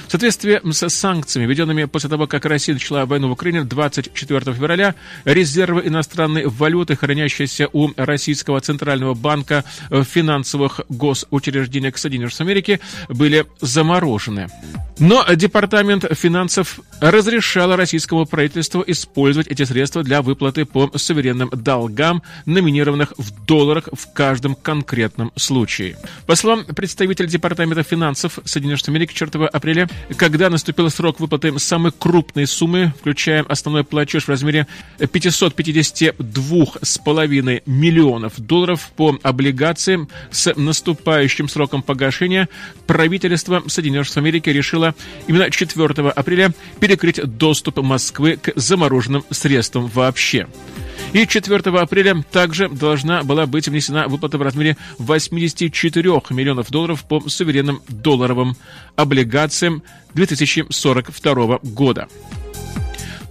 [0.07, 4.93] В соответствии с санкциями, введенными после того, как Россия начала войну в Украине 24 февраля,
[5.25, 13.47] резервы иностранной валюты, хранящиеся у Российского Центрального банка в финансовых госучреждениях Соединенных Штатов Америки, были
[13.61, 14.49] заморожены.
[14.99, 23.13] Но Департамент финансов разрешало российскому правительству использовать эти средства для выплаты по суверенным долгам, номинированных
[23.17, 25.97] в долларах в каждом конкретном случае.
[26.25, 31.91] По словам представителя Департамента финансов Соединенных Штатов Америки 4 апреля, когда наступил срок выплаты самой
[31.91, 34.65] крупной суммы, включая основной платеж в размере
[34.99, 42.47] 552,5 миллионов долларов по облигациям с наступающим сроком погашения,
[42.87, 44.95] правительство Соединенных Штатов Америки решило
[45.27, 50.47] именно 4 апреля перекрыть доступ Москвы к замороженным средствам вообще.
[51.11, 57.19] И 4 апреля также должна была быть внесена выплата в размере 84 миллионов долларов по
[57.27, 58.55] суверенным долларовым
[58.95, 59.81] облигациям
[60.13, 62.07] 2042 года.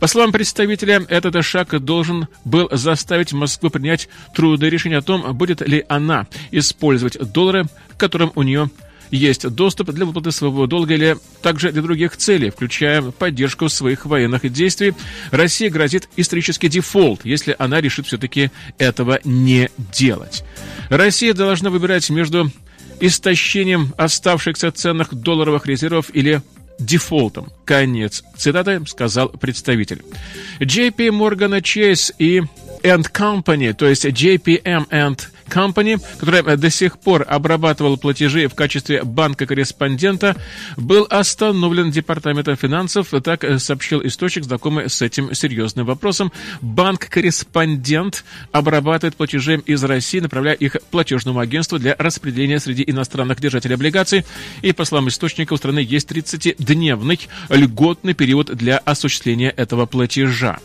[0.01, 5.61] По словам представителя, этот шаг должен был заставить Москву принять трудное решение о том, будет
[5.61, 7.67] ли она использовать доллары,
[7.97, 8.71] которым у нее
[9.11, 14.51] есть доступ для выплаты своего долга или также для других целей, включая поддержку своих военных
[14.51, 14.95] действий.
[15.31, 20.45] России грозит исторический дефолт, если она решит все-таки этого не делать.
[20.91, 22.51] Россия должна выбирать между
[23.01, 26.43] истощением оставшихся ценных долларовых резервов или
[26.79, 27.49] дефолтом.
[27.65, 30.03] Конец цитаты, сказал представитель.
[30.61, 32.43] JP Morgan Chase и
[32.83, 39.03] and Company, то есть JPM and Company, которая до сих пор обрабатывала платежи в качестве
[39.03, 40.37] банка-корреспондента,
[40.77, 46.33] был остановлен Департаментом финансов, так сообщил источник, знакомый с этим серьезным вопросом.
[46.61, 54.25] Банк-корреспондент обрабатывает платежи из России, направляя их платежному агентству для распределения среди иностранных держателей облигаций.
[54.63, 60.59] И, по словам источника, у страны есть 30-дневный льготный период для осуществления этого платежа.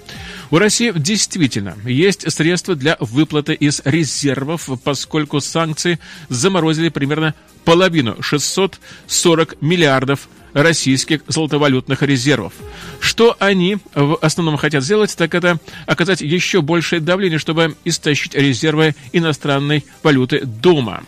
[0.53, 5.97] У России действительно есть средства для выплаты из резервов, поскольку санкции
[6.29, 7.33] заморозили примерно
[7.65, 12.53] половину 640 миллиардов российских золотовалютных резервов.
[12.99, 18.95] Что они в основном хотят сделать, так это оказать еще большее давление, чтобы истощить резервы
[19.11, 21.03] иностранной валюты дома.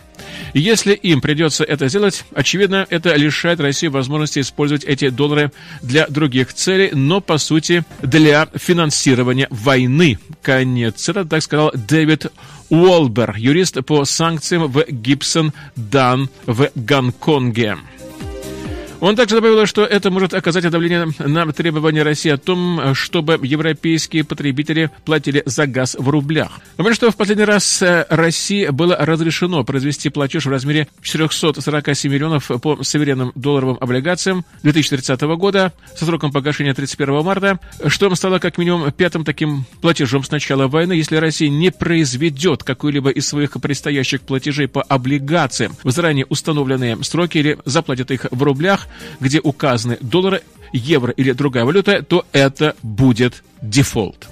[0.54, 6.54] Если им придется это сделать, очевидно, это лишает России возможности использовать эти доллары для других
[6.54, 10.18] целей, но, по сути, для финансирования войны.
[10.42, 11.08] Конец.
[11.08, 12.26] Это так сказал Дэвид
[12.70, 17.76] Уолбер, юрист по санкциям в Гибсон Дан в Гонконге.
[19.00, 24.24] Он также добавил, что это может оказать давление на требования России о том, чтобы европейские
[24.24, 26.60] потребители платили за газ в рублях.
[26.78, 32.50] Напомню, что в последний раз э, России было разрешено произвести платеж в размере 447 миллионов
[32.62, 38.90] по суверенным долларовым облигациям 2030 года со сроком погашения 31 марта, что стало как минимум
[38.92, 44.68] пятым таким платежом с начала войны, если Россия не произведет какой-либо из своих предстоящих платежей
[44.68, 48.85] по облигациям в заранее установленные сроки или заплатит их в рублях,
[49.20, 54.28] где указаны доллары, евро или другая валюта, то это будет дефолт.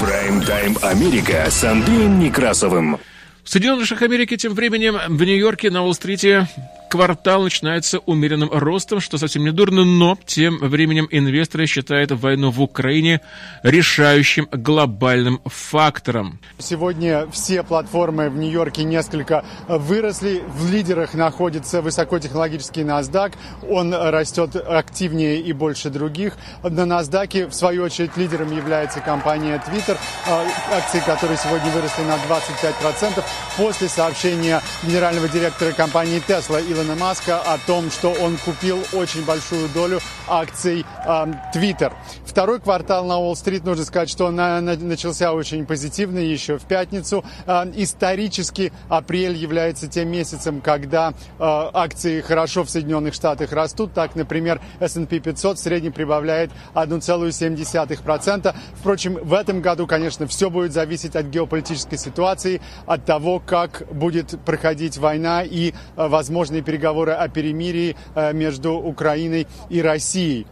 [0.00, 2.98] Прайм-тайм Америка с Андреем Некрасовым.
[3.44, 6.48] В Соединенных Штатах Америки тем временем в Нью-Йорке на Уолл-стрите
[6.90, 12.60] квартал начинается умеренным ростом, что совсем не дурно, но тем временем инвесторы считают войну в
[12.60, 13.20] Украине
[13.62, 16.40] решающим глобальным фактором.
[16.58, 20.42] Сегодня все платформы в Нью-Йорке несколько выросли.
[20.48, 23.34] В лидерах находится высокотехнологический NASDAQ.
[23.68, 26.36] Он растет активнее и больше других.
[26.64, 32.16] На NASDAQ, в свою очередь, лидером является компания Twitter, а, акции которой сегодня выросли на
[32.26, 33.24] 25%
[33.56, 39.22] после сообщения генерального директора компании Tesla Илона Илона Маска о том, что он купил очень
[39.24, 41.92] большую долю акций э, Twitter.
[42.30, 47.24] Второй квартал на Уолл-стрит, нужно сказать, что на, начался очень позитивно еще в пятницу.
[47.44, 53.94] Э, исторически апрель является тем месяцем, когда э, акции хорошо в Соединенных Штатах растут.
[53.94, 58.54] Так, например, S&P 500 в среднем прибавляет 1,7%.
[58.76, 64.38] Впрочем, в этом году, конечно, все будет зависеть от геополитической ситуации, от того, как будет
[64.44, 67.96] проходить война и э, возможные переговоры о перемирии
[68.32, 70.46] между Украиной и Россией.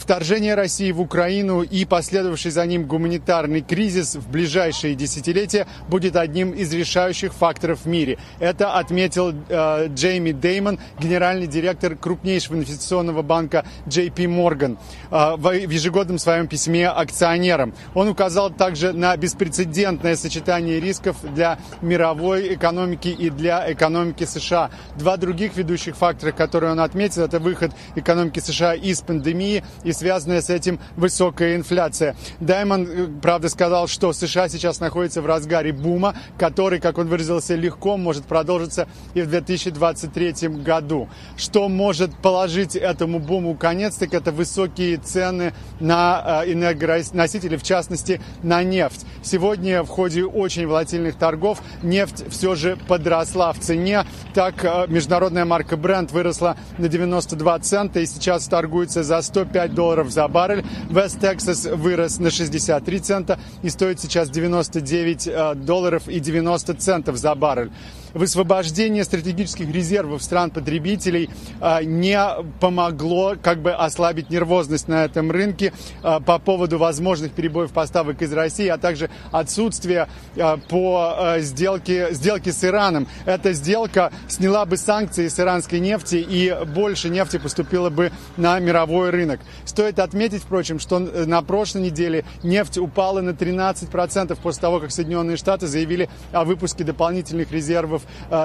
[0.00, 6.52] Вторжение России в Украину и последовавший за ним гуманитарный кризис в ближайшие десятилетия будет одним
[6.52, 8.16] из решающих факторов в мире.
[8.38, 14.78] Это отметил э, Джейми Деймон, генеральный директор крупнейшего инвестиционного банка JP Morgan
[15.10, 17.74] э, в ежегодном своем письме акционерам.
[17.92, 24.70] Он указал также на беспрецедентное сочетание рисков для мировой экономики и для экономики США.
[24.96, 30.42] Два других ведущих фактора, которые он отметил, это выход экономики США из пандемии и связанная
[30.42, 32.16] с этим высокая инфляция.
[32.40, 37.54] Даймон, э, правда, сказал, что США сейчас находится в разгаре бума, который, как он выразился,
[37.54, 41.08] легко может продолжиться и в 2023 году.
[41.36, 48.20] Что может положить этому буму конец, так это высокие цены на э, энергоносители, в частности,
[48.42, 49.06] на нефть.
[49.22, 54.04] Сегодня в ходе очень волатильных торгов нефть все же подросла в цене.
[54.34, 59.79] Так, э, международная марка Brent выросла на 92 цента и сейчас торгуется за 105 долларов
[60.10, 60.64] за баррель.
[60.88, 67.16] West Texas вырос на 63 цента и стоит сейчас 99 э, долларов и 90 центов
[67.16, 67.70] за баррель
[68.14, 71.30] высвобождение стратегических резервов стран-потребителей
[71.60, 72.18] а, не
[72.60, 78.32] помогло как бы ослабить нервозность на этом рынке а, по поводу возможных перебоев поставок из
[78.32, 83.06] России, а также отсутствия а, по сделке, сделке с Ираном.
[83.24, 89.10] Эта сделка сняла бы санкции с иранской нефти и больше нефти поступило бы на мировой
[89.10, 89.40] рынок.
[89.64, 95.36] Стоит отметить, впрочем, что на прошлой неделе нефть упала на 13% после того, как Соединенные
[95.36, 97.99] Штаты заявили о выпуске дополнительных резервов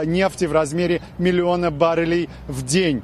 [0.05, 3.01] нефти в размере миллиона баррелей в день.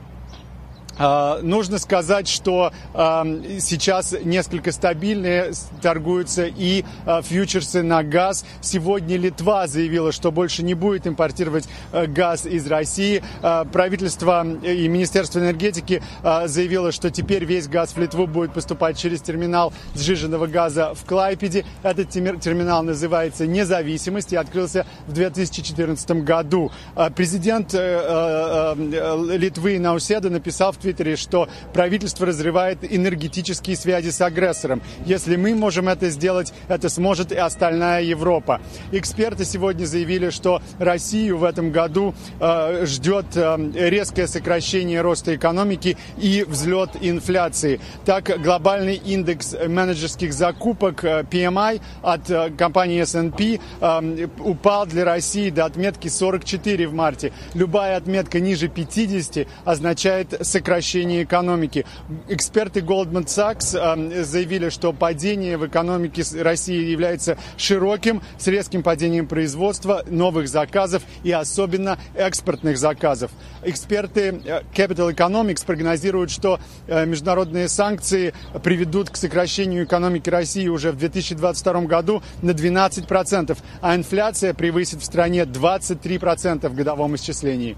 [1.04, 8.46] А, нужно сказать, что сейчас несколько стабильные торгуются и а, фьючерсы на газ.
[8.62, 13.24] Сегодня Литва заявила, что больше не будет импортировать э, газ из России.
[13.42, 16.04] А, правительство и Министерство энергетики
[16.46, 21.66] заявило, что теперь весь газ в Литву будет поступать через терминал сжиженного газа в Клайпеде.
[21.82, 26.72] Этот терминал называется «Независимость» и открылся в 2014 году.
[27.16, 34.82] Президент э, э, Литвы Науседа написал в Твиттере, что правительство разрывает энергетические связи с агрессором.
[35.06, 38.62] Если мы можем это сделать, это сможет и остальная Европа.
[38.92, 45.98] Эксперты сегодня заявили, что Россию в этом году э, ждет э, резкое сокращение роста экономики
[46.18, 47.80] и взлет инфляции.
[48.06, 55.50] Так, глобальный индекс менеджерских закупок э, PMI от э, компании S&P э, упал для России
[55.50, 57.32] до отметки 44 в марте.
[57.54, 61.86] Любая отметка ниже 50 означает сокращение сокращении экономики.
[62.28, 69.28] Эксперты Goldman Sachs э, заявили, что падение в экономике России является широким, с резким падением
[69.28, 73.32] производства, новых заказов и особенно экспортных заказов.
[73.64, 80.92] Эксперты э, Capital Economics прогнозируют, что э, международные санкции приведут к сокращению экономики России уже
[80.92, 87.78] в 2022 году на 12%, а инфляция превысит в стране 23% в годовом исчислении.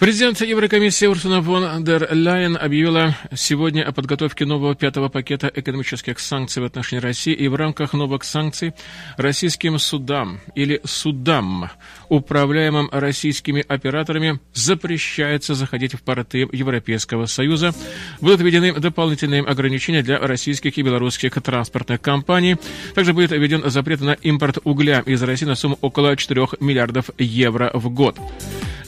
[0.00, 6.62] Президент Еврокомиссии Урсуна фон дер Ляйен объявила сегодня о подготовке нового пятого пакета экономических санкций
[6.62, 8.72] в отношении России и в рамках новых санкций
[9.18, 11.68] российским судам или судам,
[12.08, 17.74] управляемым российскими операторами, запрещается заходить в порты Европейского Союза.
[18.22, 22.56] Будут введены дополнительные ограничения для российских и белорусских транспортных компаний.
[22.94, 27.70] Также будет введен запрет на импорт угля из России на сумму около 4 миллиардов евро
[27.74, 28.16] в год.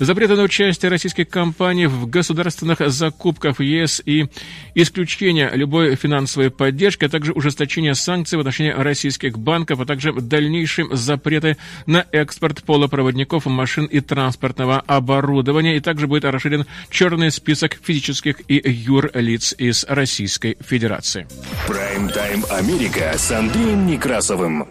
[0.02, 4.26] Запреты на участие российских компаний в государственных закупках в ЕС и
[4.74, 10.88] исключение любой финансовой поддержки, а также ужесточение санкций в отношении российских банков, а также дальнейшие
[10.90, 15.76] запреты на экспорт полупроводников, машин и транспортного оборудования.
[15.76, 21.28] И также будет расширен черный список физических и юрлиц из Российской Федерации.
[21.68, 24.66] Прайм-тайм Америка с Андреем Некрасовым.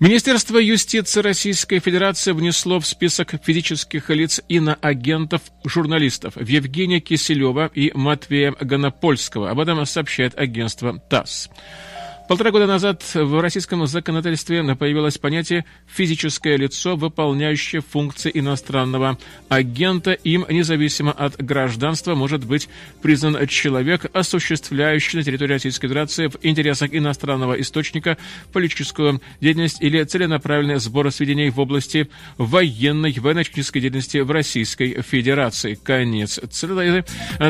[0.00, 8.54] Министерство юстиции Российской Федерации внесло в список физических лиц иноагентов журналистов Евгения Киселева и Матвея
[8.60, 9.50] Гонопольского.
[9.50, 11.50] Об этом сообщает агентство ТАСС.
[12.28, 19.18] Полтора года назад в российском законодательстве появилось понятие «физическое лицо, выполняющее функции иностранного
[19.48, 20.12] агента».
[20.12, 22.68] Им, независимо от гражданства, может быть
[23.00, 28.18] признан человек, осуществляющий на территории Российской Федерации в интересах иностранного источника
[28.52, 35.78] политическую деятельность или целенаправленный сбор сведений в области военной, военно-технической деятельности в Российской Федерации.
[35.82, 37.06] Конец цитаты.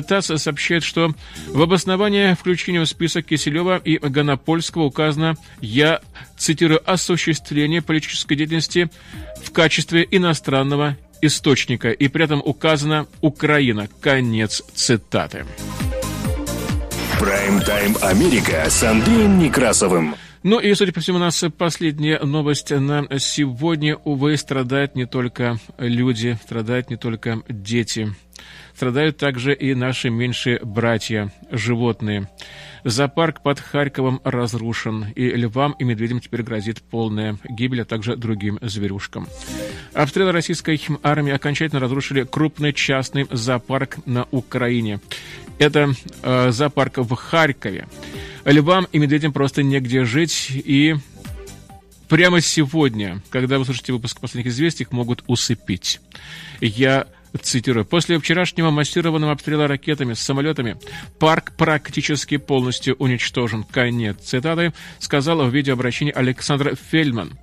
[0.06, 1.12] ТАСС сообщает, что
[1.48, 6.00] в обосновании включения в список Киселева и Гонопольского Жириновского указано, я
[6.36, 8.90] цитирую, осуществление политической деятельности
[9.42, 13.88] в качестве иностранного источника, и при этом указана Украина.
[14.00, 15.46] Конец цитаты.
[17.18, 20.14] Прайм-тайм Америка с Андреем Некрасовым.
[20.42, 23.96] Ну и, судя по всему, у нас последняя новость на сегодня.
[23.96, 28.14] Увы, страдают не только люди, страдают не только дети.
[28.74, 32.28] Страдают также и наши меньшие братья, животные.
[32.84, 38.58] Зоопарк под Харьковом разрушен, и львам и медведям теперь грозит полная гибель, а также другим
[38.62, 39.28] зверюшкам.
[39.94, 45.00] Обстрелы российской армии окончательно разрушили крупный частный зоопарк на Украине.
[45.58, 47.86] Это э, зоопарк в Харькове.
[48.44, 50.94] Львам и медведям просто негде жить, и
[52.08, 56.00] прямо сегодня, когда вы слушаете выпуск последних известий, их могут усыпить.
[56.60, 57.06] Я
[57.40, 57.84] Цитирую.
[57.84, 60.76] «После вчерашнего массированного обстрела ракетами с самолетами
[61.18, 63.64] парк практически полностью уничтожен».
[63.64, 67.38] Конец цитаты сказал в видеообращении Александр Фельдман,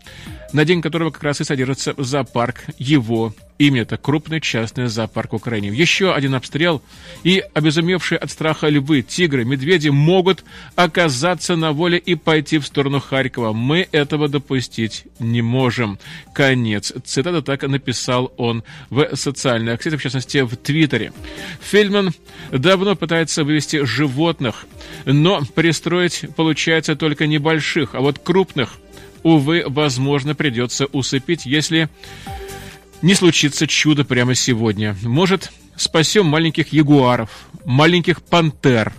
[0.53, 5.65] на день которого как раз и содержится зоопарк его Имя это крупный частный зоопарк Украины.
[5.65, 6.81] Еще один обстрел,
[7.23, 10.43] и обезумевшие от страха львы, тигры, медведи могут
[10.75, 13.53] оказаться на воле и пойти в сторону Харькова.
[13.53, 15.99] Мы этого допустить не можем.
[16.33, 16.91] Конец.
[17.05, 21.13] Цитата так написал он в социальных сетях, в частности в Твиттере.
[21.61, 22.13] Фельдман
[22.51, 24.65] давно пытается вывести животных,
[25.05, 28.77] но пристроить получается только небольших, а вот крупных,
[29.23, 31.89] увы, возможно, придется усыпить, если
[33.01, 34.95] не случится чудо прямо сегодня.
[35.03, 38.93] Может, спасем маленьких ягуаров, маленьких пантер,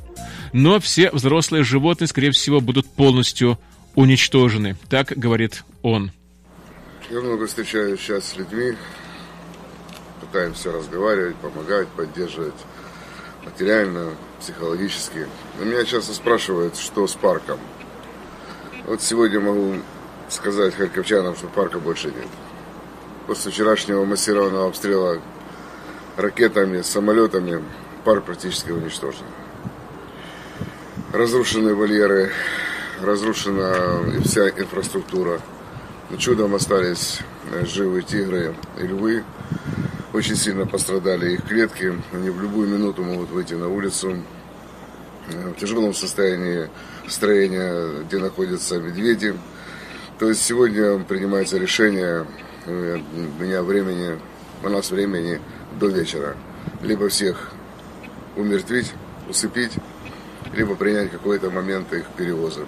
[0.53, 3.59] но все взрослые животные, скорее всего, будут полностью
[3.95, 4.77] уничтожены.
[4.89, 6.13] Так говорит он.
[7.11, 8.73] Я много встречаюсь сейчас с людьми,
[10.27, 12.55] пытаемся разговаривать, помогать, поддерживать
[13.45, 15.29] материально, психологически.
[15.59, 17.59] Но меня часто спрашивают, что с парком.
[18.87, 19.77] Вот сегодня могу
[20.29, 22.29] сказать харьковчанам, что парка больше нет
[23.27, 25.21] после вчерашнего массированного обстрела
[26.17, 27.63] ракетами, самолетами
[28.05, 29.27] парк практически уничтожен.
[31.13, 32.31] Разрушены вольеры,
[33.03, 35.41] разрушена вся инфраструктура.
[36.19, 37.19] Чудом остались
[37.63, 39.25] живые тигры и львы.
[40.17, 41.93] Очень сильно пострадали их клетки.
[42.11, 44.17] Они в любую минуту могут выйти на улицу.
[45.29, 46.71] В тяжелом состоянии
[47.07, 49.35] строения, где находятся медведи.
[50.19, 52.27] То есть сегодня принимается решение
[52.67, 54.19] у меня времени,
[54.63, 55.39] у нас времени
[55.79, 56.35] до вечера.
[56.81, 57.53] Либо всех
[58.37, 58.95] умертвить,
[59.29, 59.73] усыпить,
[60.55, 62.61] либо принять какой-то момент их перевоза.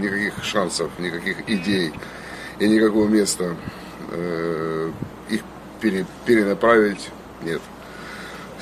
[0.00, 1.92] Никаких шансов, никаких идей
[2.58, 3.54] и никакого места
[4.12, 4.90] э,
[5.80, 7.10] пере, перенаправить
[7.42, 7.60] нет.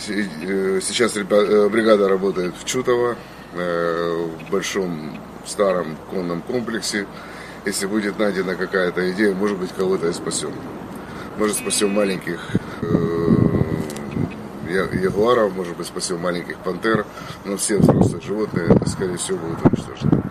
[0.09, 3.17] Э, сейчас э, бригада работает в Чутово,
[3.55, 7.07] э, в большом старом конном комплексе
[7.67, 10.53] если будет найдена какая-то идея, может быть, кого-то и спасем.
[11.39, 12.39] Может, спасем маленьких
[14.69, 17.07] ягуаров, может быть, спасем маленьких пантер,
[17.45, 20.23] но все взрослые животные, скорее всего, будут уничтожены.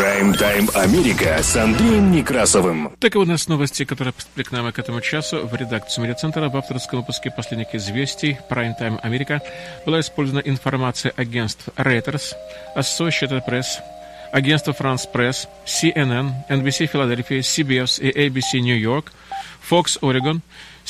[0.00, 2.90] Прайм-тайм Америка с Андреем Некрасовым.
[3.00, 6.48] Таковы у нас новости, которые поступили к нам к этому часу в редакцию медиацентра.
[6.48, 9.42] В авторском выпуске последних известий Прайм-тайм Америка
[9.84, 12.32] была использована информация агентств Reuters,
[12.74, 13.66] Associated Press,
[14.32, 19.12] агентство France Press, CNN, NBC Филадельфия, CBS и ABC Нью-Йорк,
[19.70, 20.40] Fox Oregon,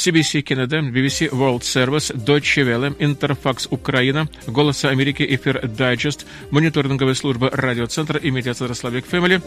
[0.00, 7.50] CBC Canada, BBC World Service, Deutsche Welle, Interfax Украина, Голос Америки, Эфир Дайджест, мониторинговая служба
[7.52, 9.42] радиоцентра и медиацентра Slavic Family.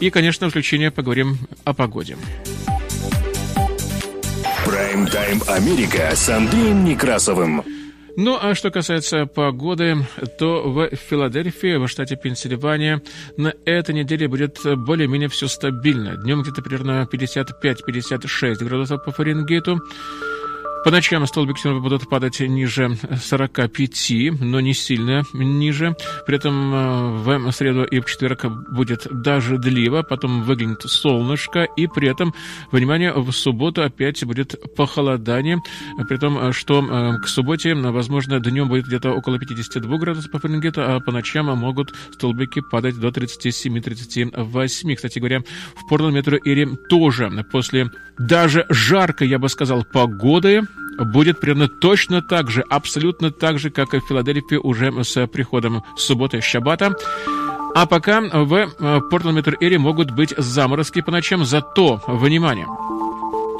[0.00, 2.18] И, конечно, в заключение поговорим о погоде.
[4.66, 7.73] Прайм-тайм Америка с Андреем Некрасовым.
[8.16, 9.96] Ну, а что касается погоды,
[10.38, 13.02] то в Филадельфии, в штате Пенсильвания,
[13.36, 16.16] на этой неделе будет более-менее все стабильно.
[16.16, 19.80] Днем где-то примерно 55-56 градусов по Фаренгейту.
[20.84, 25.96] По ночам столбики снова будут падать ниже 45, но не сильно ниже.
[26.26, 32.10] При этом э, в среду и в четверг будет дождливо, потом выглянет солнышко, и при
[32.10, 32.34] этом,
[32.70, 35.62] внимание, в субботу опять будет похолодание,
[36.06, 40.82] при том, что э, к субботе, возможно, днем будет где-то около 52 градусов по Фаренгейту,
[40.82, 44.96] а по ночам могут столбики падать до 37-38.
[44.96, 50.62] Кстати говоря, в Портленд-метро Ире тоже после даже жарко, я бы сказал, погоды,
[50.98, 55.82] будет примерно точно так же, абсолютно так же, как и в Филадельфии уже с приходом
[55.96, 56.94] субботы Щабата.
[57.74, 62.66] А пока в Портленд Метро Эри могут быть заморозки по ночам, зато, внимание,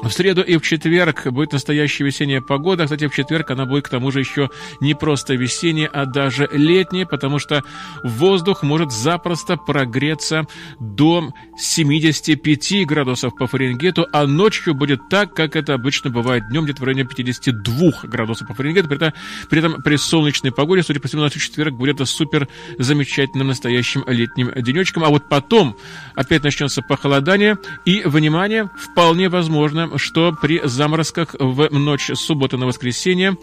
[0.05, 2.85] В среду и в четверг будет настоящая весенняя погода.
[2.85, 4.51] Кстати, в четверг она будет к тому же еще
[4.81, 7.65] не просто весенняя, а даже летняя, потому что
[8.03, 10.47] воздух может запросто прогреться
[10.79, 16.83] до 75 градусов по Фаренгейту, а ночью будет так, как это обычно бывает днем, где-то
[16.83, 18.89] в районе 52 градусов по Фаренгейту.
[18.89, 19.13] При этом,
[19.49, 22.47] при этом при солнечной погоде, судя по всему, на четверг будет супер
[22.79, 25.03] замечательным настоящим летним денечком.
[25.05, 25.77] А вот потом
[26.15, 32.67] опять начнется похолодание, и, внимание, вполне возможно, что при заморозках в ночь с субботы на
[32.67, 33.37] воскресенье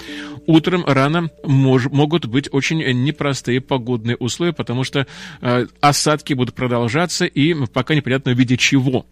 [0.48, 5.08] утром рано мож, могут быть очень непростые погодные условия, потому что
[5.42, 9.06] э, осадки будут продолжаться и пока непонятно в виде чего.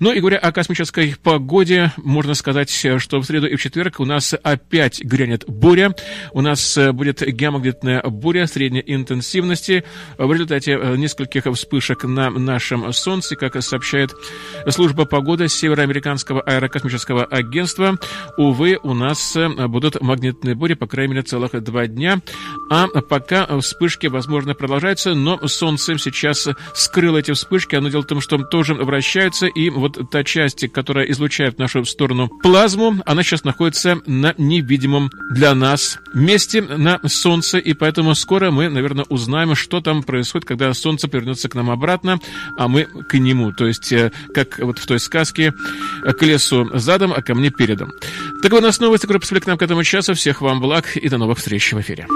[0.00, 4.04] Ну и говоря о космической погоде, можно сказать, что в среду и в четверг у
[4.04, 5.94] нас опять грянет буря.
[6.32, 9.84] У нас э, будет геомагнитная буря средней интенсивности
[10.16, 14.12] в результате э, нескольких вспышек на нашем Солнце, как сообщает
[14.68, 17.98] служба погоды Североамериканского аэрокосмического агентства.
[18.36, 22.20] Увы, у нас э, будут магнитные бури, по крайней мере, целых два дня.
[22.70, 27.74] А пока вспышки, возможно, продолжаются, но Солнце сейчас скрыло эти вспышки.
[27.74, 31.84] Оно дело в том, что тоже вращаются, и вот та часть, которая излучает в нашу
[31.84, 38.50] сторону плазму, она сейчас находится на невидимом для нас месте на Солнце, и поэтому скоро
[38.50, 42.20] мы, наверное, узнаем, что там происходит, когда Солнце повернется к нам обратно,
[42.56, 43.52] а мы к нему.
[43.52, 45.52] То есть, э, как вот в той сказке,
[46.02, 46.22] к
[46.58, 47.92] лесу задом, а ко мне передом.
[48.42, 50.14] Так вот, у нас новости, которые пришли к нам к этому часу.
[50.14, 52.06] Всех вам благ и до новых встреч в эфире.